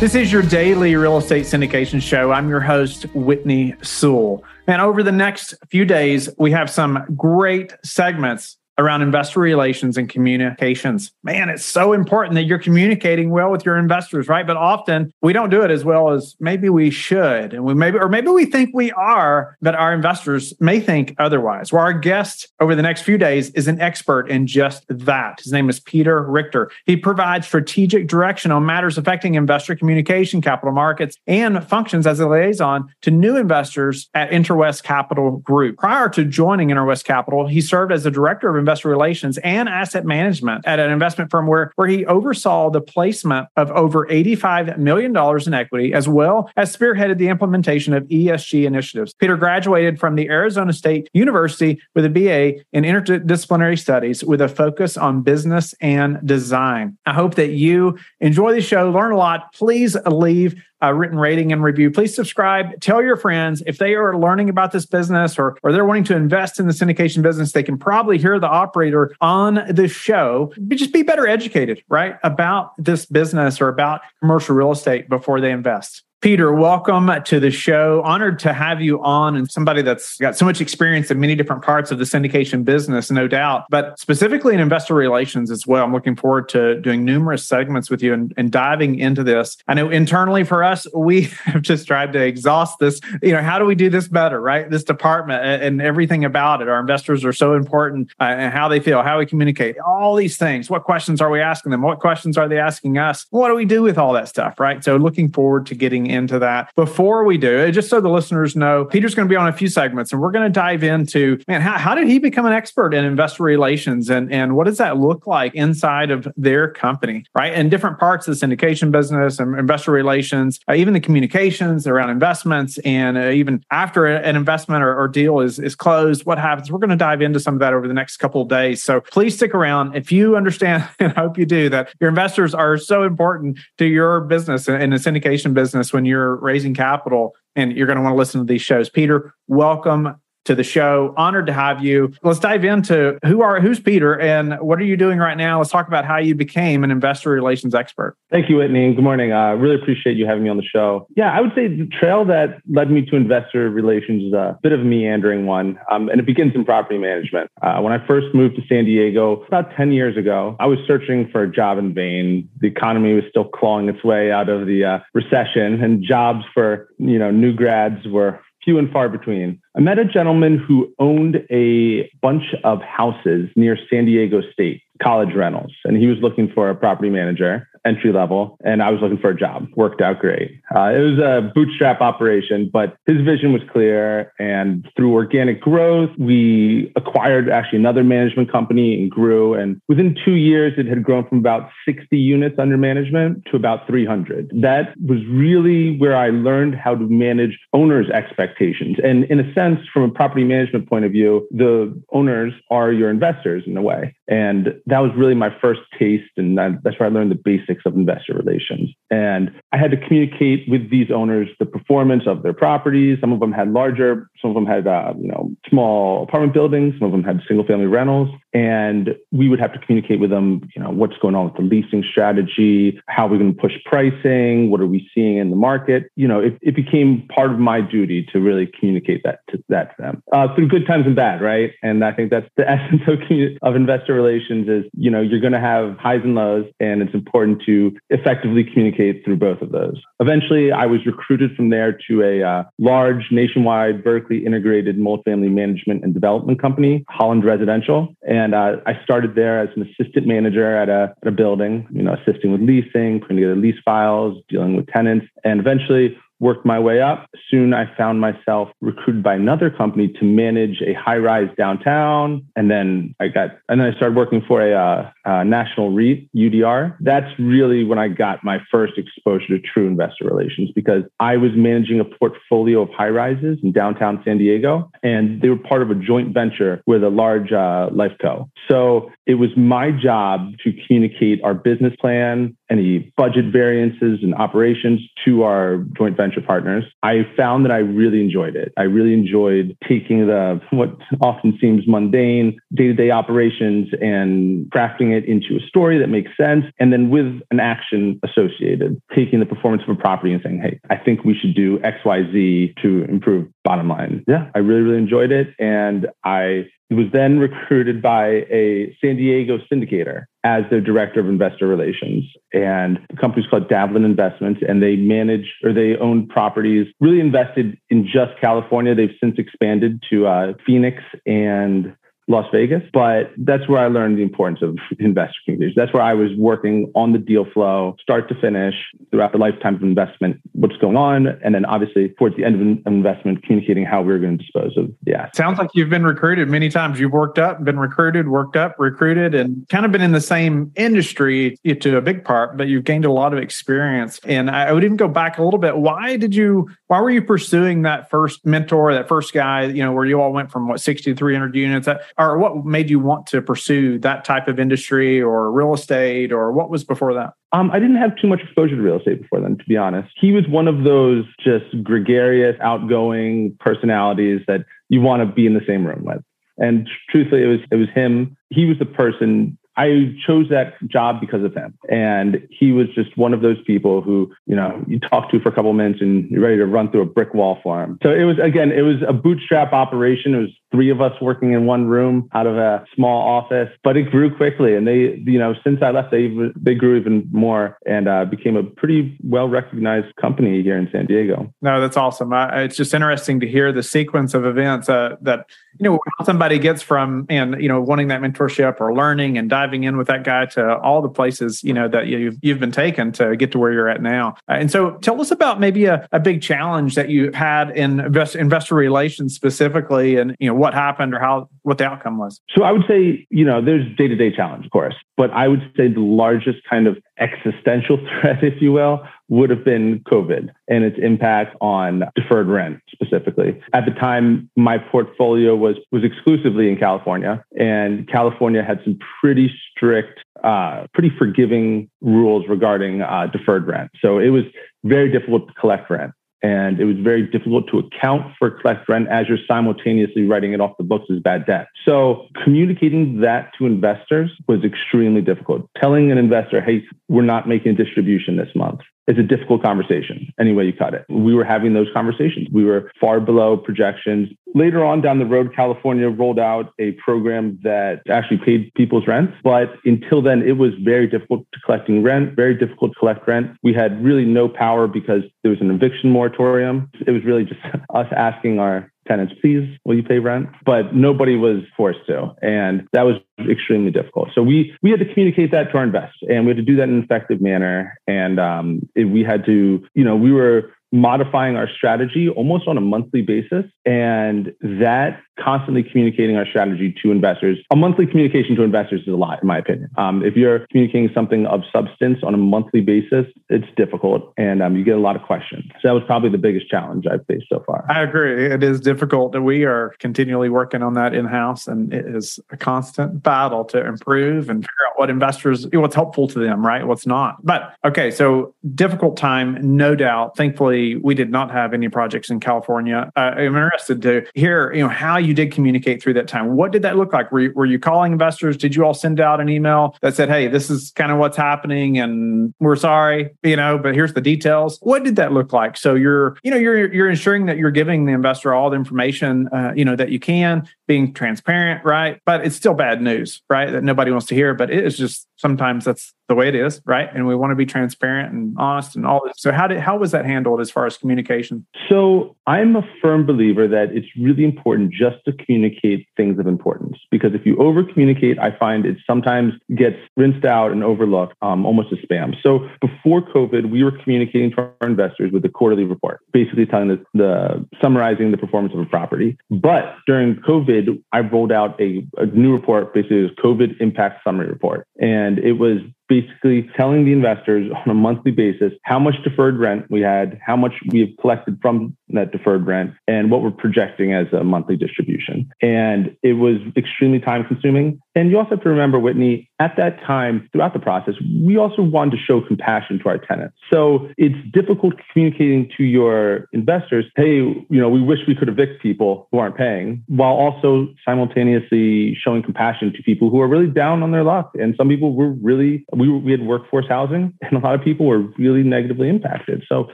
This 0.00 0.14
is 0.14 0.30
your 0.30 0.42
daily 0.42 0.94
real 0.94 1.18
estate 1.18 1.44
syndication 1.44 2.00
show. 2.00 2.30
I'm 2.30 2.48
your 2.48 2.60
host, 2.60 3.04
Whitney 3.14 3.74
Sewell. 3.82 4.44
And 4.68 4.80
over 4.80 5.02
the 5.02 5.10
next 5.10 5.54
few 5.70 5.84
days, 5.84 6.28
we 6.38 6.52
have 6.52 6.70
some 6.70 7.04
great 7.16 7.72
segments 7.84 8.57
around 8.78 9.02
investor 9.02 9.40
relations 9.40 9.96
and 9.96 10.08
communications. 10.08 11.12
Man, 11.22 11.48
it's 11.48 11.64
so 11.64 11.92
important 11.92 12.34
that 12.36 12.44
you're 12.44 12.58
communicating 12.58 13.30
well 13.30 13.50
with 13.50 13.66
your 13.66 13.76
investors, 13.76 14.28
right? 14.28 14.46
But 14.46 14.56
often 14.56 15.12
we 15.20 15.32
don't 15.32 15.50
do 15.50 15.62
it 15.62 15.70
as 15.70 15.84
well 15.84 16.10
as 16.10 16.36
maybe 16.40 16.68
we 16.68 16.90
should. 16.90 17.52
And 17.52 17.64
we 17.64 17.74
maybe, 17.74 17.98
or 17.98 18.08
maybe 18.08 18.28
we 18.28 18.44
think 18.44 18.70
we 18.72 18.92
are, 18.92 19.56
but 19.60 19.74
our 19.74 19.92
investors 19.92 20.54
may 20.60 20.80
think 20.80 21.14
otherwise. 21.18 21.72
Well, 21.72 21.82
our 21.82 21.92
guest 21.92 22.48
over 22.60 22.74
the 22.74 22.82
next 22.82 23.02
few 23.02 23.18
days 23.18 23.50
is 23.50 23.66
an 23.68 23.80
expert 23.80 24.30
in 24.30 24.46
just 24.46 24.84
that. 24.88 25.40
His 25.40 25.52
name 25.52 25.68
is 25.68 25.80
Peter 25.80 26.22
Richter. 26.22 26.70
He 26.86 26.96
provides 26.96 27.46
strategic 27.46 28.06
direction 28.08 28.52
on 28.52 28.64
matters 28.64 28.96
affecting 28.96 29.34
investor 29.34 29.74
communication, 29.74 30.40
capital 30.40 30.72
markets, 30.72 31.16
and 31.26 31.66
functions 31.68 32.06
as 32.06 32.20
a 32.20 32.28
liaison 32.28 32.88
to 33.02 33.10
new 33.10 33.36
investors 33.36 34.08
at 34.14 34.32
Interwest 34.32 34.84
Capital 34.84 35.38
Group. 35.38 35.78
Prior 35.78 36.08
to 36.10 36.24
joining 36.24 36.70
Interwest 36.70 37.04
Capital, 37.04 37.46
he 37.46 37.60
served 37.60 37.92
as 37.92 38.04
the 38.04 38.10
director 38.10 38.48
of 38.48 38.56
investor 38.68 38.90
relations 38.90 39.38
and 39.38 39.66
asset 39.66 40.04
management 40.04 40.62
at 40.66 40.78
an 40.78 40.90
investment 40.90 41.30
firm 41.30 41.46
where, 41.46 41.72
where 41.76 41.88
he 41.88 42.04
oversaw 42.04 42.68
the 42.68 42.82
placement 42.82 43.48
of 43.56 43.70
over 43.70 44.06
$85 44.08 44.76
million 44.76 45.16
in 45.16 45.54
equity, 45.54 45.94
as 45.94 46.06
well 46.06 46.50
as 46.54 46.76
spearheaded 46.76 47.16
the 47.16 47.28
implementation 47.28 47.94
of 47.94 48.04
ESG 48.04 48.66
initiatives. 48.66 49.14
Peter 49.14 49.38
graduated 49.38 49.98
from 49.98 50.16
the 50.16 50.28
Arizona 50.28 50.74
State 50.74 51.08
University 51.14 51.80
with 51.94 52.04
a 52.04 52.10
BA 52.10 52.62
in 52.74 52.84
interdisciplinary 52.84 53.78
studies 53.78 54.22
with 54.22 54.42
a 54.42 54.48
focus 54.48 54.98
on 54.98 55.22
business 55.22 55.74
and 55.80 56.18
design. 56.26 56.98
I 57.06 57.14
hope 57.14 57.36
that 57.36 57.52
you 57.52 57.98
enjoy 58.20 58.52
the 58.52 58.60
show, 58.60 58.90
learn 58.90 59.12
a 59.12 59.16
lot. 59.16 59.54
Please 59.54 59.96
leave 60.04 60.62
a 60.80 60.94
written 60.94 61.18
rating 61.18 61.52
and 61.52 61.62
review. 61.62 61.90
Please 61.90 62.14
subscribe. 62.14 62.80
Tell 62.80 63.02
your 63.02 63.16
friends 63.16 63.62
if 63.66 63.78
they 63.78 63.94
are 63.94 64.16
learning 64.16 64.48
about 64.48 64.72
this 64.72 64.86
business 64.86 65.38
or, 65.38 65.56
or 65.62 65.72
they're 65.72 65.84
wanting 65.84 66.04
to 66.04 66.16
invest 66.16 66.60
in 66.60 66.66
the 66.66 66.72
syndication 66.72 67.22
business, 67.22 67.52
they 67.52 67.62
can 67.62 67.78
probably 67.78 68.18
hear 68.18 68.38
the 68.38 68.48
operator 68.48 69.14
on 69.20 69.62
the 69.70 69.88
show. 69.88 70.52
Just 70.68 70.92
be 70.92 71.02
better 71.02 71.26
educated, 71.26 71.82
right, 71.88 72.16
about 72.22 72.72
this 72.78 73.06
business 73.06 73.60
or 73.60 73.68
about 73.68 74.00
commercial 74.20 74.54
real 74.54 74.72
estate 74.72 75.08
before 75.08 75.40
they 75.40 75.50
invest. 75.50 76.04
Peter, 76.20 76.52
welcome 76.52 77.08
to 77.26 77.38
the 77.38 77.48
show. 77.48 78.02
Honored 78.04 78.40
to 78.40 78.52
have 78.52 78.80
you 78.80 79.00
on 79.04 79.36
and 79.36 79.48
somebody 79.48 79.82
that's 79.82 80.16
got 80.18 80.36
so 80.36 80.44
much 80.44 80.60
experience 80.60 81.12
in 81.12 81.20
many 81.20 81.36
different 81.36 81.62
parts 81.62 81.92
of 81.92 81.98
the 81.98 82.04
syndication 82.04 82.64
business, 82.64 83.08
no 83.08 83.28
doubt, 83.28 83.66
but 83.70 83.96
specifically 84.00 84.52
in 84.52 84.58
investor 84.58 84.94
relations 84.94 85.48
as 85.48 85.64
well. 85.64 85.84
I'm 85.84 85.92
looking 85.92 86.16
forward 86.16 86.48
to 86.48 86.80
doing 86.80 87.04
numerous 87.04 87.46
segments 87.46 87.88
with 87.88 88.02
you 88.02 88.12
and, 88.12 88.34
and 88.36 88.50
diving 88.50 88.98
into 88.98 89.22
this. 89.22 89.58
I 89.68 89.74
know 89.74 89.90
internally 89.90 90.42
for 90.42 90.64
us, 90.64 90.88
we 90.92 91.20
have 91.44 91.62
just 91.62 91.86
tried 91.86 92.12
to 92.14 92.20
exhaust 92.20 92.80
this. 92.80 93.00
You 93.22 93.34
know, 93.34 93.40
how 93.40 93.60
do 93.60 93.64
we 93.64 93.76
do 93.76 93.88
this 93.88 94.08
better, 94.08 94.40
right? 94.40 94.68
This 94.68 94.82
department 94.82 95.44
and 95.44 95.80
everything 95.80 96.24
about 96.24 96.62
it. 96.62 96.68
Our 96.68 96.80
investors 96.80 97.24
are 97.24 97.32
so 97.32 97.54
important 97.54 98.10
uh, 98.18 98.24
and 98.24 98.52
how 98.52 98.66
they 98.66 98.80
feel, 98.80 99.02
how 99.02 99.20
we 99.20 99.26
communicate, 99.26 99.78
all 99.78 100.16
these 100.16 100.36
things. 100.36 100.68
What 100.68 100.82
questions 100.82 101.20
are 101.20 101.30
we 101.30 101.40
asking 101.40 101.70
them? 101.70 101.82
What 101.82 102.00
questions 102.00 102.36
are 102.36 102.48
they 102.48 102.58
asking 102.58 102.98
us? 102.98 103.24
What 103.30 103.46
do 103.50 103.54
we 103.54 103.64
do 103.64 103.82
with 103.82 103.98
all 103.98 104.12
that 104.14 104.26
stuff, 104.26 104.58
right? 104.58 104.82
So 104.82 104.96
looking 104.96 105.30
forward 105.30 105.64
to 105.66 105.76
getting 105.76 106.07
into 106.10 106.38
that. 106.38 106.74
Before 106.74 107.24
we 107.24 107.38
do, 107.38 107.70
just 107.72 107.88
so 107.88 108.00
the 108.00 108.08
listeners 108.08 108.56
know, 108.56 108.84
Peter's 108.84 109.14
going 109.14 109.28
to 109.28 109.32
be 109.32 109.36
on 109.36 109.48
a 109.48 109.52
few 109.52 109.68
segments 109.68 110.12
and 110.12 110.20
we're 110.20 110.30
going 110.30 110.44
to 110.44 110.50
dive 110.50 110.82
into, 110.82 111.38
man, 111.48 111.60
how, 111.60 111.78
how 111.78 111.94
did 111.94 112.08
he 112.08 112.18
become 112.18 112.46
an 112.46 112.52
expert 112.52 112.94
in 112.94 113.04
investor 113.04 113.42
relations 113.42 114.10
and, 114.10 114.32
and 114.32 114.56
what 114.56 114.64
does 114.64 114.78
that 114.78 114.98
look 114.98 115.26
like 115.26 115.54
inside 115.54 116.10
of 116.10 116.28
their 116.36 116.70
company, 116.70 117.24
right? 117.36 117.52
And 117.52 117.70
different 117.70 117.98
parts 117.98 118.28
of 118.28 118.38
the 118.38 118.46
syndication 118.46 118.90
business 118.90 119.38
and 119.38 119.58
investor 119.58 119.92
relations, 119.92 120.60
uh, 120.68 120.74
even 120.74 120.94
the 120.94 121.00
communications 121.00 121.86
around 121.86 122.10
investments 122.10 122.78
and 122.78 123.16
uh, 123.16 123.28
even 123.30 123.62
after 123.70 124.06
an 124.06 124.36
investment 124.36 124.82
or, 124.82 124.98
or 124.98 125.08
deal 125.08 125.40
is, 125.40 125.58
is 125.58 125.74
closed, 125.74 126.24
what 126.24 126.38
happens? 126.38 126.70
We're 126.70 126.78
going 126.78 126.90
to 126.90 126.96
dive 126.96 127.22
into 127.22 127.40
some 127.40 127.54
of 127.54 127.60
that 127.60 127.72
over 127.72 127.88
the 127.88 127.94
next 127.94 128.18
couple 128.18 128.42
of 128.42 128.48
days. 128.48 128.82
So 128.82 129.00
please 129.00 129.34
stick 129.34 129.54
around. 129.54 129.94
If 129.94 130.12
you 130.12 130.36
understand, 130.36 130.88
and 130.98 131.12
I 131.12 131.20
hope 131.20 131.38
you 131.38 131.46
do, 131.46 131.68
that 131.70 131.92
your 132.00 132.08
investors 132.08 132.54
are 132.54 132.78
so 132.78 133.02
important 133.02 133.58
to 133.78 133.86
your 133.86 134.20
business 134.20 134.68
and 134.68 134.92
the 134.92 134.96
syndication 134.96 135.54
business 135.54 135.92
when 135.98 136.04
you're 136.04 136.36
raising 136.36 136.74
capital 136.74 137.34
and 137.56 137.72
you're 137.76 137.88
going 137.88 137.96
to 137.96 138.02
want 138.02 138.14
to 138.14 138.16
listen 138.16 138.40
to 138.40 138.44
these 138.46 138.62
shows. 138.62 138.88
Peter, 138.88 139.34
welcome 139.48 140.14
to 140.48 140.54
the 140.54 140.64
show. 140.64 141.14
Honored 141.16 141.46
to 141.46 141.52
have 141.52 141.84
you. 141.84 142.12
Let's 142.22 142.40
dive 142.40 142.64
into 142.64 143.18
who 143.24 143.42
are 143.42 143.60
who's 143.60 143.78
Peter 143.78 144.18
and 144.18 144.58
what 144.60 144.78
are 144.78 144.84
you 144.84 144.96
doing 144.96 145.18
right 145.18 145.36
now? 145.36 145.58
Let's 145.58 145.70
talk 145.70 145.86
about 145.86 146.06
how 146.06 146.16
you 146.16 146.34
became 146.34 146.84
an 146.84 146.90
investor 146.90 147.30
relations 147.30 147.74
expert. 147.74 148.16
Thank 148.30 148.48
you, 148.48 148.56
Whitney. 148.56 148.94
Good 148.94 149.04
morning. 149.04 149.30
I 149.30 149.52
uh, 149.52 149.54
really 149.54 149.74
appreciate 149.74 150.16
you 150.16 150.26
having 150.26 150.44
me 150.44 150.48
on 150.48 150.56
the 150.56 150.62
show. 150.62 151.06
Yeah, 151.16 151.36
I 151.36 151.42
would 151.42 151.52
say 151.54 151.68
the 151.68 151.86
trail 152.00 152.24
that 152.24 152.62
led 152.66 152.90
me 152.90 153.04
to 153.04 153.16
investor 153.16 153.68
relations 153.68 154.24
is 154.24 154.32
a 154.32 154.58
bit 154.62 154.72
of 154.72 154.80
a 154.80 154.84
meandering 154.84 155.44
one, 155.44 155.78
um, 155.90 156.08
and 156.08 156.18
it 156.18 156.24
begins 156.24 156.54
in 156.54 156.64
property 156.64 156.98
management. 156.98 157.50
Uh, 157.60 157.80
when 157.80 157.92
I 157.92 158.04
first 158.06 158.34
moved 158.34 158.56
to 158.56 158.62
San 158.68 158.86
Diego 158.86 159.42
about 159.48 159.76
10 159.76 159.92
years 159.92 160.16
ago, 160.16 160.56
I 160.58 160.66
was 160.66 160.78
searching 160.86 161.28
for 161.30 161.42
a 161.42 161.52
job 161.52 161.76
in 161.76 161.92
vain. 161.92 162.48
The 162.60 162.68
economy 162.68 163.12
was 163.12 163.24
still 163.28 163.44
clawing 163.44 163.90
its 163.90 164.02
way 164.02 164.32
out 164.32 164.48
of 164.48 164.66
the 164.66 164.84
uh, 164.84 164.98
recession, 165.12 165.84
and 165.84 166.02
jobs 166.02 166.46
for 166.54 166.88
you 166.96 167.18
know 167.18 167.30
new 167.30 167.52
grads 167.52 168.06
were 168.06 168.40
few 168.68 168.78
and 168.78 168.92
far 168.92 169.08
between. 169.08 169.58
I 169.76 169.80
met 169.80 169.98
a 169.98 170.04
gentleman 170.04 170.58
who 170.58 170.92
owned 170.98 171.36
a 171.50 172.10
bunch 172.20 172.54
of 172.64 172.82
houses 172.82 173.48
near 173.56 173.78
San 173.90 174.04
Diego 174.04 174.42
State 174.52 174.82
college 175.02 175.34
rentals, 175.34 175.72
and 175.84 175.96
he 175.96 176.06
was 176.06 176.18
looking 176.20 176.50
for 176.52 176.68
a 176.68 176.74
property 176.74 177.08
manager 177.08 177.67
entry 177.84 178.12
level, 178.12 178.58
and 178.64 178.82
I 178.82 178.90
was 178.90 179.00
looking 179.00 179.18
for 179.18 179.30
a 179.30 179.36
job. 179.36 179.66
Worked 179.76 180.00
out 180.00 180.18
great. 180.18 180.60
Uh, 180.74 180.92
it 180.94 181.00
was 181.00 181.18
a 181.18 181.52
bootstrap 181.54 182.00
operation, 182.00 182.70
but 182.72 182.96
his 183.06 183.20
vision 183.22 183.52
was 183.52 183.62
clear. 183.72 184.32
And 184.38 184.88
through 184.96 185.12
organic 185.12 185.60
growth, 185.60 186.10
we 186.18 186.92
acquired 186.96 187.48
actually 187.48 187.78
another 187.78 188.04
management 188.04 188.50
company 188.50 189.00
and 189.00 189.10
grew. 189.10 189.54
And 189.54 189.80
within 189.88 190.16
two 190.24 190.34
years, 190.34 190.74
it 190.78 190.86
had 190.86 191.02
grown 191.02 191.28
from 191.28 191.38
about 191.38 191.70
60 191.84 192.16
units 192.16 192.56
under 192.58 192.76
management 192.76 193.44
to 193.50 193.56
about 193.56 193.86
300. 193.86 194.50
That 194.54 194.94
was 195.06 195.18
really 195.26 195.96
where 195.98 196.16
I 196.16 196.30
learned 196.30 196.74
how 196.74 196.94
to 196.94 197.04
manage 197.04 197.58
owners' 197.72 198.08
expectations. 198.10 198.96
And 199.02 199.24
in 199.24 199.40
a 199.40 199.54
sense, 199.54 199.80
from 199.92 200.02
a 200.04 200.10
property 200.10 200.44
management 200.44 200.88
point 200.88 201.04
of 201.04 201.12
view, 201.12 201.46
the 201.50 202.00
owners 202.12 202.52
are 202.70 202.92
your 202.92 203.10
investors 203.10 203.64
in 203.66 203.76
a 203.76 203.82
way. 203.82 204.14
And 204.28 204.74
that 204.86 205.00
was 205.00 205.10
really 205.16 205.34
my 205.34 205.50
first 205.60 205.80
taste. 205.98 206.30
And 206.36 206.58
that's 206.58 206.98
where 206.98 207.08
I 207.08 207.12
learned 207.12 207.30
the 207.30 207.36
basics 207.68 207.84
of 207.86 207.94
investor 207.94 208.34
relations. 208.34 208.90
And 209.10 209.50
I 209.72 209.78
had 209.78 209.90
to 209.90 209.96
communicate 209.96 210.68
with 210.68 210.90
these 210.90 211.10
owners 211.10 211.48
the 211.58 211.66
performance 211.66 212.24
of 212.26 212.42
their 212.42 212.52
properties. 212.52 213.18
Some 213.20 213.32
of 213.32 213.40
them 213.40 213.52
had 213.52 213.72
larger, 213.72 214.28
some 214.40 214.50
of 214.50 214.54
them 214.54 214.66
had, 214.66 214.86
uh, 214.86 215.14
you 215.20 215.28
know, 215.28 215.50
small 215.68 216.22
apartment 216.22 216.54
buildings. 216.54 216.94
Some 216.98 217.06
of 217.06 217.12
them 217.12 217.24
had 217.24 217.40
single 217.46 217.66
family 217.66 217.86
rentals. 217.86 218.28
And 218.54 219.14
we 219.30 219.48
would 219.48 219.60
have 219.60 219.72
to 219.74 219.78
communicate 219.78 220.20
with 220.20 220.30
them, 220.30 220.68
you 220.74 220.82
know, 220.82 220.90
what's 220.90 221.16
going 221.18 221.34
on 221.34 221.44
with 221.44 221.54
the 221.54 221.62
leasing 221.62 222.02
strategy, 222.10 223.00
how 223.06 223.26
are 223.26 223.30
we're 223.30 223.38
going 223.38 223.54
to 223.54 223.60
push 223.60 223.72
pricing, 223.84 224.70
what 224.70 224.80
are 224.80 224.86
we 224.86 225.08
seeing 225.14 225.36
in 225.36 225.50
the 225.50 225.56
market. 225.56 226.10
You 226.16 226.28
know, 226.28 226.40
it, 226.40 226.58
it 226.62 226.74
became 226.74 227.28
part 227.28 227.52
of 227.52 227.58
my 227.58 227.80
duty 227.80 228.26
to 228.32 228.40
really 228.40 228.66
communicate 228.66 229.22
that 229.24 229.40
to, 229.50 229.62
that 229.68 229.96
to 229.96 230.02
them 230.02 230.22
uh, 230.32 230.54
through 230.54 230.68
good 230.68 230.86
times 230.86 231.06
and 231.06 231.14
bad, 231.14 231.42
right? 231.42 231.72
And 231.82 232.04
I 232.04 232.12
think 232.12 232.30
that's 232.30 232.48
the 232.56 232.68
essence 232.70 233.02
of, 233.06 233.18
of 233.62 233.76
investor 233.76 234.14
relations 234.14 234.68
is, 234.68 234.84
you 234.96 235.10
know, 235.10 235.20
you're 235.20 235.40
going 235.40 235.52
to 235.52 235.60
have 235.60 235.96
highs 235.98 236.20
and 236.24 236.34
lows, 236.34 236.66
and 236.80 237.02
it's 237.02 237.14
important 237.14 237.62
to 237.66 237.96
effectively 238.10 238.64
communicate 238.64 239.24
through 239.24 239.36
both 239.36 239.60
of 239.60 239.72
those. 239.72 240.00
Eventually, 240.20 240.72
I 240.72 240.86
was 240.86 241.04
recruited 241.06 241.54
from 241.54 241.70
there 241.70 241.98
to 242.08 242.22
a 242.22 242.42
uh, 242.42 242.64
large 242.78 243.26
nationwide 243.30 244.02
vertically 244.02 244.44
integrated 244.44 244.98
multifamily 244.98 245.50
management 245.62 246.04
and 246.04 246.12
development 246.14 246.60
company, 246.60 247.04
Holland 247.08 247.44
Residential. 247.44 248.00
And 248.26 248.54
uh, 248.54 248.76
I 248.86 248.92
started 249.04 249.34
there 249.34 249.56
as 249.60 249.70
an 249.76 249.82
assistant 249.88 250.26
manager 250.26 250.76
at 250.82 250.88
a, 250.88 251.14
at 251.22 251.28
a 251.28 251.34
building, 251.42 251.86
you 251.90 252.02
know, 252.02 252.14
assisting 252.14 252.52
with 252.52 252.62
leasing, 252.62 253.20
putting 253.20 253.36
together 253.38 253.56
lease 253.56 253.80
files, 253.84 254.42
dealing 254.48 254.76
with 254.76 254.86
tenants, 254.88 255.26
and 255.44 255.60
eventually 255.60 256.16
worked 256.40 256.64
my 256.64 256.78
way 256.78 257.00
up. 257.00 257.28
Soon 257.50 257.74
I 257.74 257.84
found 257.96 258.20
myself 258.20 258.68
recruited 258.80 259.22
by 259.22 259.34
another 259.34 259.70
company 259.70 260.08
to 260.08 260.24
manage 260.24 260.82
a 260.82 260.94
high 260.94 261.16
rise 261.16 261.48
downtown. 261.56 262.46
And 262.56 262.70
then 262.70 263.14
I 263.20 263.28
got, 263.28 263.50
and 263.68 263.80
then 263.80 263.92
I 263.92 263.96
started 263.96 264.16
working 264.16 264.42
for 264.46 264.62
a, 264.62 264.74
uh, 264.74 265.10
uh, 265.24 265.44
national 265.44 265.92
REIT, 265.92 266.28
UDR. 266.34 266.96
That's 267.00 267.26
really 267.38 267.84
when 267.84 267.98
I 267.98 268.08
got 268.08 268.42
my 268.44 268.58
first 268.70 268.94
exposure 268.96 269.48
to 269.48 269.60
true 269.60 269.86
investor 269.86 270.24
relations 270.24 270.70
because 270.74 271.02
I 271.20 271.36
was 271.36 271.50
managing 271.54 272.00
a 272.00 272.04
portfolio 272.04 272.82
of 272.82 272.90
high 272.90 273.10
rises 273.10 273.58
in 273.62 273.72
downtown 273.72 274.22
San 274.24 274.38
Diego. 274.38 274.90
And 275.02 275.42
they 275.42 275.48
were 275.48 275.58
part 275.58 275.82
of 275.82 275.90
a 275.90 275.94
joint 275.94 276.32
venture 276.32 276.82
with 276.86 277.02
a 277.04 277.10
large 277.10 277.52
uh, 277.52 277.90
life 277.92 278.12
co. 278.20 278.48
So 278.70 279.10
it 279.26 279.34
was 279.34 279.50
my 279.56 279.90
job 279.90 280.52
to 280.64 280.72
communicate 280.86 281.42
our 281.44 281.54
business 281.54 281.94
plan, 282.00 282.56
any 282.70 283.12
budget 283.16 283.52
variances 283.52 284.20
and 284.22 284.34
operations 284.34 285.00
to 285.24 285.42
our 285.42 285.78
joint 285.96 286.16
venture 286.16 286.40
partners. 286.40 286.84
I 287.02 287.26
found 287.36 287.64
that 287.64 287.72
I 287.72 287.78
really 287.78 288.20
enjoyed 288.20 288.56
it. 288.56 288.72
I 288.76 288.82
really 288.82 289.12
enjoyed 289.12 289.76
taking 289.88 290.26
the 290.26 290.60
what 290.70 290.96
often 291.20 291.58
seems 291.60 291.86
mundane 291.86 292.58
day-to-day 292.74 293.10
operations 293.10 293.88
and 294.00 294.66
crafting 294.70 295.16
it 295.16 295.24
into 295.24 295.56
a 295.56 295.66
story 295.66 295.98
that 295.98 296.08
makes 296.08 296.30
sense 296.36 296.64
and 296.78 296.92
then 296.92 297.10
with 297.10 297.40
an 297.50 297.60
action 297.60 298.20
associated, 298.22 299.00
taking 299.14 299.40
the 299.40 299.46
performance 299.46 299.82
of 299.88 299.96
a 299.96 299.98
property 299.98 300.32
and 300.32 300.42
saying, 300.42 300.60
"Hey, 300.60 300.80
I 300.90 300.96
think 300.96 301.24
we 301.24 301.34
should 301.34 301.54
do 301.54 301.78
XYZ 301.78 302.74
to 302.82 303.04
improve 303.04 303.48
bottom 303.64 303.88
line." 303.88 304.24
Yeah, 304.26 304.50
I 304.54 304.58
really 304.58 304.82
really 304.82 304.98
enjoyed 304.98 305.32
it 305.32 305.48
and 305.58 306.06
I 306.24 306.66
he 306.88 306.94
was 306.94 307.06
then 307.12 307.38
recruited 307.38 308.00
by 308.00 308.46
a 308.50 308.96
San 309.00 309.16
Diego 309.16 309.58
syndicator 309.70 310.24
as 310.42 310.64
their 310.70 310.80
director 310.80 311.20
of 311.20 311.28
investor 311.28 311.66
relations. 311.66 312.24
And 312.52 312.98
the 313.10 313.16
company's 313.16 313.48
called 313.48 313.68
Davlyn 313.68 314.06
Investments, 314.06 314.60
and 314.66 314.82
they 314.82 314.96
manage 314.96 315.54
or 315.62 315.72
they 315.72 315.96
own 315.96 316.26
properties 316.28 316.86
really 317.00 317.20
invested 317.20 317.78
in 317.90 318.06
just 318.06 318.38
California. 318.40 318.94
They've 318.94 319.14
since 319.22 319.38
expanded 319.38 320.02
to 320.10 320.26
uh, 320.26 320.52
Phoenix 320.64 321.02
and 321.26 321.94
Las 322.28 322.46
Vegas, 322.52 322.82
but 322.92 323.32
that's 323.38 323.66
where 323.68 323.80
I 323.80 323.88
learned 323.88 324.18
the 324.18 324.22
importance 324.22 324.60
of 324.62 324.76
investor 324.98 325.38
communication. 325.44 325.74
That's 325.76 325.92
where 325.94 326.02
I 326.02 326.12
was 326.12 326.30
working 326.36 326.92
on 326.94 327.12
the 327.12 327.18
deal 327.18 327.46
flow, 327.52 327.96
start 328.00 328.28
to 328.28 328.34
finish, 328.34 328.74
throughout 329.10 329.32
the 329.32 329.38
lifetime 329.38 329.76
of 329.76 329.82
investment, 329.82 330.38
what's 330.52 330.76
going 330.76 330.96
on, 330.96 331.26
and 331.42 331.54
then 331.54 331.64
obviously 331.64 332.10
towards 332.10 332.36
the 332.36 332.44
end 332.44 332.54
of 332.54 332.60
an 332.60 332.82
investment, 332.86 333.42
communicating 333.42 333.84
how 333.84 334.02
we're 334.02 334.18
going 334.18 334.36
to 334.36 334.44
dispose 334.44 334.76
of 334.76 334.92
the 335.04 335.14
asset. 335.14 335.36
Sounds 335.36 335.58
like 335.58 335.70
you've 335.74 335.88
been 335.88 336.04
recruited 336.04 336.50
many 336.50 336.68
times. 336.68 337.00
You've 337.00 337.12
worked 337.12 337.38
up, 337.38 337.64
been 337.64 337.78
recruited, 337.78 338.28
worked 338.28 338.56
up, 338.56 338.76
recruited, 338.78 339.34
and 339.34 339.66
kind 339.68 339.86
of 339.86 339.92
been 339.92 340.02
in 340.02 340.12
the 340.12 340.20
same 340.20 340.70
industry 340.76 341.58
to 341.64 341.96
a 341.96 342.02
big 342.02 342.24
part, 342.24 342.58
but 342.58 342.68
you've 342.68 342.84
gained 342.84 343.06
a 343.06 343.12
lot 343.12 343.32
of 343.32 343.38
experience. 343.38 344.20
And 344.24 344.50
I 344.50 344.72
would 344.72 344.84
even 344.84 344.96
go 344.98 345.08
back 345.08 345.38
a 345.38 345.42
little 345.42 345.58
bit. 345.58 345.78
Why 345.78 346.16
did 346.16 346.34
you? 346.34 346.68
Why 346.88 347.00
were 347.00 347.10
you 347.10 347.22
pursuing 347.22 347.82
that 347.82 348.10
first 348.10 348.44
mentor, 348.44 348.92
that 348.92 349.08
first 349.08 349.32
guy? 349.32 349.64
You 349.64 349.82
know, 349.82 349.92
where 349.92 350.04
you 350.04 350.20
all 350.20 350.32
went 350.32 350.50
from 350.50 350.68
what 350.68 350.80
sixty 350.80 351.12
to 351.12 351.16
three 351.16 351.34
hundred 351.34 351.54
units? 351.54 351.88
Or 352.18 352.38
what 352.38 352.64
made 352.64 352.90
you 352.90 352.98
want 352.98 353.26
to 353.28 353.40
pursue 353.40 353.98
that 354.00 354.24
type 354.24 354.48
of 354.48 354.58
industry 354.58 355.22
or 355.22 355.52
real 355.52 355.72
estate 355.72 356.32
or 356.32 356.52
what 356.52 356.68
was 356.68 356.84
before 356.84 357.14
that? 357.14 357.34
Um, 357.52 357.70
I 357.70 357.78
didn't 357.78 357.96
have 357.96 358.16
too 358.16 358.26
much 358.26 358.40
exposure 358.42 358.76
to 358.76 358.82
real 358.82 358.98
estate 358.98 359.22
before 359.22 359.40
then, 359.40 359.56
to 359.56 359.64
be 359.64 359.76
honest. 359.76 360.10
He 360.20 360.32
was 360.32 360.46
one 360.48 360.68
of 360.68 360.84
those 360.84 361.24
just 361.42 361.82
gregarious, 361.82 362.56
outgoing 362.60 363.56
personalities 363.60 364.40
that 364.48 364.64
you 364.88 365.00
want 365.00 365.22
to 365.22 365.32
be 365.32 365.46
in 365.46 365.54
the 365.54 365.64
same 365.66 365.86
room 365.86 366.04
with. 366.04 366.22
And 366.58 366.88
truthfully, 367.08 367.44
it 367.44 367.46
was 367.46 367.60
it 367.70 367.76
was 367.76 367.88
him. 367.94 368.36
He 368.50 368.64
was 368.64 368.78
the 368.78 368.86
person 368.86 369.56
I 369.78 370.12
chose 370.26 370.48
that 370.50 370.74
job 370.88 371.20
because 371.20 371.44
of 371.44 371.54
him. 371.54 371.78
And 371.88 372.48
he 372.50 372.72
was 372.72 372.88
just 372.96 373.16
one 373.16 373.32
of 373.32 373.42
those 373.42 373.62
people 373.64 374.02
who, 374.02 374.34
you 374.44 374.56
know, 374.56 374.84
you 374.88 374.98
talk 374.98 375.30
to 375.30 375.38
for 375.38 375.50
a 375.50 375.52
couple 375.52 375.72
minutes 375.72 376.00
and 376.00 376.28
you're 376.28 376.40
ready 376.40 376.56
to 376.56 376.66
run 376.66 376.90
through 376.90 377.02
a 377.02 377.06
brick 377.06 377.32
wall 377.32 377.60
for 377.62 377.80
him. 377.80 377.96
So 378.02 378.10
it 378.10 378.24
was, 378.24 378.40
again, 378.42 378.72
it 378.72 378.82
was 378.82 378.96
a 379.06 379.12
bootstrap 379.12 379.72
operation. 379.72 380.34
It 380.34 380.38
was 380.38 380.50
three 380.70 380.90
of 380.90 381.00
us 381.00 381.12
working 381.20 381.52
in 381.52 381.66
one 381.66 381.86
room 381.86 382.28
out 382.32 382.46
of 382.46 382.56
a 382.56 382.84
small 382.94 383.22
office, 383.22 383.70
but 383.84 383.96
it 383.96 384.10
grew 384.10 384.34
quickly. 384.36 384.74
And 384.74 384.86
they, 384.86 385.22
you 385.24 385.38
know, 385.38 385.54
since 385.64 385.80
I 385.82 385.90
left, 385.90 386.10
they, 386.10 386.30
they 386.56 386.74
grew 386.74 386.96
even 386.96 387.28
more 387.30 387.78
and 387.86 388.08
uh, 388.08 388.24
became 388.24 388.56
a 388.56 388.62
pretty 388.62 389.16
well 389.22 389.48
recognized 389.48 390.14
company 390.16 390.62
here 390.62 390.76
in 390.76 390.88
San 390.92 391.06
Diego. 391.06 391.52
No, 391.62 391.80
that's 391.80 391.96
awesome. 391.96 392.32
It's 392.32 392.76
just 392.76 392.92
interesting 392.92 393.40
to 393.40 393.46
hear 393.46 393.72
the 393.72 393.82
sequence 393.82 394.34
of 394.34 394.44
events 394.44 394.88
uh, 394.88 395.16
that, 395.22 395.46
you 395.78 395.88
know, 395.88 395.98
somebody 396.24 396.58
gets 396.58 396.82
from, 396.82 397.26
and, 397.28 397.60
you 397.62 397.68
know, 397.68 397.80
wanting 397.80 398.08
that 398.08 398.20
mentorship 398.20 398.80
or 398.80 398.94
learning 398.94 399.38
and 399.38 399.48
diving 399.48 399.68
diving 399.68 399.84
in 399.84 399.96
with 399.96 400.06
that 400.06 400.24
guy 400.24 400.46
to 400.46 400.76
all 400.78 401.02
the 401.02 401.08
places 401.08 401.62
you 401.62 401.72
know 401.72 401.88
that 401.88 402.06
you've 402.06 402.36
you've 402.42 402.58
been 402.58 402.72
taken 402.72 403.12
to 403.12 403.36
get 403.36 403.52
to 403.52 403.58
where 403.58 403.72
you're 403.72 403.88
at 403.88 404.02
now. 404.02 404.34
Uh, 404.48 404.52
and 404.52 404.70
so, 404.70 404.92
tell 404.98 405.20
us 405.20 405.30
about 405.30 405.60
maybe 405.60 405.84
a, 405.84 406.08
a 406.12 406.20
big 406.20 406.40
challenge 406.40 406.94
that 406.94 407.08
you 407.08 407.30
had 407.32 407.70
in 407.76 408.00
invest, 408.00 408.34
investor 408.34 408.74
relations 408.74 409.34
specifically, 409.34 410.16
and 410.16 410.36
you 410.38 410.48
know 410.48 410.54
what 410.58 410.74
happened 410.74 411.14
or 411.14 411.20
how 411.20 411.48
what 411.62 411.78
the 411.78 411.84
outcome 411.84 412.18
was. 412.18 412.40
So, 412.56 412.64
I 412.64 412.72
would 412.72 412.84
say 412.88 413.26
you 413.30 413.44
know 413.44 413.64
there's 413.64 413.84
day 413.96 414.08
to 414.08 414.16
day 414.16 414.34
challenge, 414.34 414.64
of 414.64 414.70
course, 414.70 414.94
but 415.16 415.30
I 415.30 415.48
would 415.48 415.60
say 415.76 415.88
the 415.88 416.00
largest 416.00 416.58
kind 416.68 416.86
of 416.86 416.96
existential 417.18 417.98
threat, 418.20 418.42
if 418.42 418.60
you 418.60 418.72
will, 418.72 419.06
would 419.28 419.50
have 419.50 419.64
been 419.64 420.00
COVID 420.10 420.48
and 420.68 420.84
its 420.84 420.96
impact 421.00 421.56
on 421.60 422.04
deferred 422.14 422.48
rent 422.48 422.80
specifically. 422.90 423.60
At 423.72 423.84
the 423.84 423.92
time, 423.92 424.50
my 424.56 424.78
portfolio 424.78 425.54
was 425.54 425.76
was 425.92 426.02
exclusively 426.04 426.68
in 426.68 426.76
California, 426.76 427.42
and 427.58 428.08
California 428.08 428.62
had 428.62 428.80
some 428.84 428.98
pretty 429.20 429.50
strict, 429.70 430.20
uh, 430.42 430.86
pretty 430.94 431.10
forgiving 431.18 431.90
rules 432.00 432.46
regarding 432.48 433.02
uh, 433.02 433.26
deferred 433.32 433.66
rent. 433.66 433.90
So 434.00 434.18
it 434.18 434.30
was 434.30 434.44
very 434.84 435.10
difficult 435.10 435.48
to 435.48 435.54
collect 435.54 435.90
rent. 435.90 436.12
And 436.42 436.78
it 436.78 436.84
was 436.84 436.96
very 436.98 437.22
difficult 437.26 437.68
to 437.70 437.78
account 437.78 438.32
for 438.38 438.50
collect 438.50 438.88
rent 438.88 439.08
as 439.08 439.28
you're 439.28 439.38
simultaneously 439.48 440.22
writing 440.22 440.52
it 440.52 440.60
off 440.60 440.76
the 440.78 440.84
books 440.84 441.06
as 441.10 441.18
bad 441.18 441.46
debt. 441.46 441.66
So 441.84 442.26
communicating 442.44 443.20
that 443.22 443.50
to 443.58 443.66
investors 443.66 444.30
was 444.46 444.62
extremely 444.62 445.20
difficult. 445.20 445.68
Telling 445.76 446.12
an 446.12 446.18
investor, 446.18 446.60
hey, 446.60 446.84
we're 447.08 447.22
not 447.22 447.48
making 447.48 447.72
a 447.72 447.74
distribution 447.74 448.36
this 448.36 448.54
month 448.54 448.80
it's 449.08 449.18
a 449.18 449.22
difficult 449.22 449.62
conversation 449.62 450.32
any 450.38 450.52
way 450.52 450.64
you 450.64 450.72
cut 450.72 450.94
it. 450.94 451.04
We 451.08 451.34
were 451.34 451.44
having 451.44 451.72
those 451.72 451.88
conversations. 451.94 452.46
We 452.52 452.64
were 452.64 452.90
far 453.00 453.20
below 453.20 453.56
projections. 453.56 454.28
Later 454.54 454.84
on 454.84 455.00
down 455.00 455.18
the 455.18 455.26
road, 455.26 455.54
California 455.56 456.08
rolled 456.08 456.38
out 456.38 456.72
a 456.78 456.92
program 456.92 457.58
that 457.62 458.02
actually 458.10 458.38
paid 458.44 458.72
people's 458.74 459.06
rent. 459.06 459.30
But 459.42 459.72
until 459.84 460.22
then, 460.22 460.42
it 460.42 460.58
was 460.58 460.72
very 460.82 461.06
difficult 461.06 461.46
to 461.52 461.60
collecting 461.64 462.02
rent, 462.02 462.36
very 462.36 462.54
difficult 462.54 462.92
to 462.92 462.98
collect 462.98 463.26
rent. 463.26 463.56
We 463.62 463.72
had 463.72 464.02
really 464.04 464.24
no 464.24 464.48
power 464.48 464.86
because 464.86 465.22
there 465.42 465.50
was 465.50 465.60
an 465.60 465.70
eviction 465.70 466.10
moratorium. 466.10 466.90
It 467.06 467.10
was 467.10 467.24
really 467.24 467.44
just 467.44 467.60
us 467.94 468.06
asking 468.14 468.58
our 468.58 468.92
tenants, 469.08 469.32
please, 469.40 469.78
will 469.84 469.96
you 469.96 470.02
pay 470.02 470.18
rent? 470.18 470.48
But 470.64 470.94
nobody 470.94 471.36
was 471.36 471.62
forced 471.76 472.06
to. 472.06 472.34
And 472.42 472.86
that 472.92 473.02
was 473.02 473.16
extremely 473.50 473.90
difficult. 473.90 474.28
So 474.34 474.42
we, 474.42 474.76
we 474.82 474.90
had 474.90 475.00
to 475.00 475.12
communicate 475.12 475.50
that 475.52 475.70
to 475.72 475.78
our 475.78 475.84
investors 475.84 476.28
and 476.28 476.44
we 476.44 476.50
had 476.50 476.56
to 476.58 476.62
do 476.62 476.76
that 476.76 476.84
in 476.84 476.98
an 476.98 477.02
effective 477.02 477.40
manner. 477.40 477.98
And 478.06 478.38
um, 478.38 478.88
it, 478.94 479.04
we 479.04 479.24
had 479.24 479.44
to, 479.46 479.84
you 479.94 480.04
know, 480.04 480.16
we 480.16 480.32
were 480.32 480.72
modifying 480.92 481.56
our 481.56 481.68
strategy 481.68 482.28
almost 482.28 482.66
on 482.66 482.76
a 482.76 482.80
monthly 482.80 483.22
basis. 483.22 483.64
And 483.84 484.52
that 484.60 485.20
constantly 485.38 485.82
communicating 485.82 486.36
our 486.36 486.46
strategy 486.46 486.94
to 487.02 487.10
investors, 487.10 487.58
a 487.70 487.76
monthly 487.76 488.06
communication 488.06 488.56
to 488.56 488.62
investors 488.62 489.02
is 489.02 489.08
a 489.08 489.16
lot, 489.16 489.40
in 489.40 489.46
my 489.46 489.58
opinion. 489.58 489.88
Um, 489.96 490.24
if 490.24 490.36
you're 490.36 490.66
communicating 490.70 491.10
something 491.14 491.46
of 491.46 491.62
substance 491.72 492.18
on 492.22 492.34
a 492.34 492.36
monthly 492.36 492.80
basis, 492.80 493.26
it's 493.48 493.66
difficult 493.76 494.32
and 494.36 494.62
um, 494.62 494.76
you 494.76 494.84
get 494.84 494.96
a 494.96 495.00
lot 495.00 495.16
of 495.16 495.22
questions. 495.22 495.64
So 495.80 495.88
that 495.88 495.94
was 495.94 496.02
probably 496.06 496.30
the 496.30 496.38
biggest 496.38 496.68
challenge 496.68 497.06
I've 497.06 497.24
faced 497.26 497.46
so 497.48 497.62
far. 497.66 497.84
I 497.88 498.02
agree. 498.02 498.46
It 498.46 498.62
is 498.62 498.80
difficult. 498.80 499.32
That 499.32 499.42
we 499.42 499.64
are 499.64 499.94
continually 499.98 500.48
working 500.48 500.82
on 500.82 500.94
that 500.94 501.14
in 501.14 501.26
house, 501.26 501.66
and 501.66 501.92
it 501.92 502.06
is 502.06 502.40
a 502.50 502.56
constant 502.56 503.22
battle 503.22 503.64
to 503.66 503.86
improve 503.86 504.50
and 504.50 504.62
figure 504.62 504.86
out 504.88 504.98
what 504.98 505.10
investors, 505.10 505.66
what's 505.72 505.94
helpful 505.94 506.26
to 506.28 506.38
them, 506.38 506.64
right? 506.64 506.86
What's 506.86 507.06
not. 507.06 507.36
But 507.44 507.74
okay, 507.84 508.10
so 508.10 508.54
difficult 508.74 509.16
time, 509.16 509.76
no 509.76 509.94
doubt. 509.94 510.36
Thankfully, 510.36 510.77
we 510.96 511.14
did 511.14 511.30
not 511.30 511.50
have 511.50 511.74
any 511.74 511.88
projects 511.88 512.30
in 512.30 512.40
California. 512.40 513.10
Uh, 513.16 513.34
I'm 513.36 513.56
interested 513.56 514.02
to 514.02 514.26
hear, 514.34 514.72
you 514.72 514.82
know, 514.82 514.88
how 514.88 515.18
you 515.18 515.34
did 515.34 515.52
communicate 515.52 516.02
through 516.02 516.14
that 516.14 516.28
time. 516.28 516.56
What 516.56 516.72
did 516.72 516.82
that 516.82 516.96
look 516.96 517.12
like? 517.12 517.30
Were 517.32 517.40
you, 517.40 517.52
were 517.54 517.66
you 517.66 517.78
calling 517.78 518.12
investors? 518.12 518.56
Did 518.56 518.74
you 518.74 518.84
all 518.84 518.94
send 518.94 519.20
out 519.20 519.40
an 519.40 519.48
email 519.48 519.96
that 520.02 520.14
said, 520.14 520.28
"Hey, 520.28 520.48
this 520.48 520.70
is 520.70 520.92
kind 520.92 521.12
of 521.12 521.18
what's 521.18 521.36
happening, 521.36 521.98
and 521.98 522.52
we're 522.60 522.76
sorry, 522.76 523.30
you 523.42 523.56
know, 523.56 523.78
but 523.78 523.94
here's 523.94 524.14
the 524.14 524.20
details." 524.20 524.78
What 524.82 525.04
did 525.04 525.16
that 525.16 525.32
look 525.32 525.52
like? 525.52 525.76
So 525.76 525.94
you're, 525.94 526.36
you 526.42 526.50
know, 526.50 526.56
you're 526.56 526.92
you're 526.92 527.10
ensuring 527.10 527.46
that 527.46 527.58
you're 527.58 527.70
giving 527.70 528.06
the 528.06 528.12
investor 528.12 528.54
all 528.54 528.70
the 528.70 528.76
information, 528.76 529.48
uh, 529.48 529.72
you 529.74 529.84
know, 529.84 529.96
that 529.96 530.10
you 530.10 530.20
can, 530.20 530.68
being 530.88 531.12
transparent, 531.12 531.84
right? 531.84 532.20
But 532.24 532.44
it's 532.44 532.56
still 532.56 532.74
bad 532.74 533.00
news, 533.00 533.42
right? 533.48 533.70
That 533.70 533.84
nobody 533.84 534.10
wants 534.10 534.26
to 534.26 534.34
hear. 534.34 534.54
But 534.54 534.70
it 534.70 534.84
is 534.84 534.96
just 534.96 535.28
sometimes 535.36 535.84
that's 535.84 536.12
the 536.28 536.34
way 536.34 536.48
it 536.48 536.54
is, 536.54 536.82
right? 536.84 537.08
And 537.14 537.26
we 537.26 537.34
want 537.34 537.52
to 537.52 537.56
be 537.56 537.64
transparent 537.64 538.32
and 538.32 538.54
honest 538.58 538.96
and 538.96 539.06
all 539.06 539.22
this. 539.24 539.34
So 539.38 539.50
how 539.50 539.66
did 539.66 539.80
how 539.80 539.96
was 539.96 540.10
that 540.10 540.26
handled 540.26 540.60
as 540.60 540.70
far 540.70 540.84
as 540.86 540.96
communication? 540.98 541.66
So 541.88 542.36
I'm 542.46 542.76
a 542.76 542.82
firm 543.00 543.24
believer 543.24 543.66
that 543.68 543.92
it's 543.92 544.06
really 544.20 544.44
important 544.44 544.92
just 544.92 545.16
to 545.24 545.32
communicate 545.32 546.06
things 546.16 546.38
of 546.38 546.46
importance 546.46 546.98
because 547.10 547.34
if 547.34 547.46
you 547.46 547.56
over 547.56 547.82
communicate, 547.82 548.38
I 548.38 548.56
find 548.58 548.84
it 548.84 548.98
sometimes 549.06 549.54
gets 549.74 549.96
rinsed 550.16 550.44
out 550.44 550.72
and 550.72 550.84
overlooked, 550.84 551.34
um, 551.40 551.64
almost 551.64 551.92
as 551.92 551.98
spam. 552.00 552.34
So 552.42 552.68
before 552.80 553.22
COVID, 553.22 553.70
we 553.70 553.82
were 553.82 553.92
communicating 554.02 554.50
to 554.52 554.72
our 554.80 554.88
investors 554.88 555.32
with 555.32 555.44
a 555.44 555.48
quarterly 555.48 555.84
report, 555.84 556.20
basically 556.32 556.66
telling 556.66 556.88
the, 556.88 557.04
the 557.14 557.66
summarizing 557.82 558.30
the 558.30 558.36
performance 558.36 558.74
of 558.74 558.80
a 558.80 558.86
property. 558.86 559.38
But 559.50 559.96
during 560.06 560.36
COVID, 560.36 560.77
I 561.12 561.20
rolled 561.20 561.52
out 561.52 561.80
a, 561.80 562.06
a 562.16 562.26
new 562.26 562.52
report, 562.52 562.94
basically 562.94 563.18
it 563.18 563.22
was 563.22 563.30
COVID 563.42 563.80
impact 563.80 564.24
summary 564.24 564.48
report, 564.48 564.86
and 565.00 565.38
it 565.38 565.52
was 565.52 565.78
basically 566.08 566.68
telling 566.76 567.04
the 567.04 567.12
investors 567.12 567.70
on 567.74 567.90
a 567.90 567.94
monthly 567.94 568.30
basis 568.30 568.72
how 568.84 568.98
much 568.98 569.14
deferred 569.22 569.58
rent 569.58 569.86
we 569.90 570.00
had, 570.00 570.38
how 570.44 570.56
much 570.56 570.72
we 570.90 571.00
have 571.00 571.10
collected 571.20 571.58
from 571.60 571.96
that 572.10 572.32
deferred 572.32 572.66
rent, 572.66 572.92
and 573.06 573.30
what 573.30 573.42
we're 573.42 573.50
projecting 573.50 574.14
as 574.14 574.26
a 574.32 574.42
monthly 574.42 574.76
distribution. 574.76 575.48
And 575.60 576.16
it 576.22 576.34
was 576.34 576.56
extremely 576.76 577.20
time 577.20 577.44
consuming. 577.44 578.00
And 578.14 578.30
you 578.30 578.38
also 578.38 578.50
have 578.50 578.62
to 578.62 578.68
remember, 578.68 578.98
Whitney, 578.98 579.48
at 579.60 579.76
that 579.76 580.00
time, 580.04 580.48
throughout 580.52 580.72
the 580.72 580.78
process, 580.78 581.14
we 581.44 581.56
also 581.56 581.82
wanted 581.82 582.12
to 582.12 582.16
show 582.16 582.40
compassion 582.40 582.98
to 583.00 583.08
our 583.08 583.18
tenants. 583.18 583.56
So 583.72 584.08
it's 584.16 584.36
difficult 584.52 584.94
communicating 585.12 585.70
to 585.76 585.84
your 585.84 586.48
investors, 586.52 587.04
hey, 587.16 587.36
you 587.36 587.66
know, 587.70 587.88
we 587.88 588.00
wish 588.00 588.20
we 588.26 588.34
could 588.34 588.48
evict 588.48 588.82
people 588.82 589.28
who 589.30 589.38
aren't 589.38 589.56
paying, 589.56 590.02
while 590.08 590.32
also 590.32 590.88
simultaneously 591.04 592.16
showing 592.20 592.42
compassion 592.42 592.92
to 592.94 593.02
people 593.02 593.30
who 593.30 593.40
are 593.40 593.48
really 593.48 593.66
down 593.66 594.02
on 594.02 594.10
their 594.12 594.24
luck. 594.24 594.50
And 594.54 594.74
some 594.76 594.88
people 594.88 595.14
were 595.14 595.30
really 595.30 595.84
we, 595.98 596.08
we 596.08 596.32
had 596.32 596.42
workforce 596.42 596.86
housing 596.88 597.34
and 597.42 597.52
a 597.52 597.58
lot 597.58 597.74
of 597.74 597.82
people 597.82 598.06
were 598.06 598.20
really 598.38 598.62
negatively 598.62 599.08
impacted. 599.08 599.64
So 599.68 599.90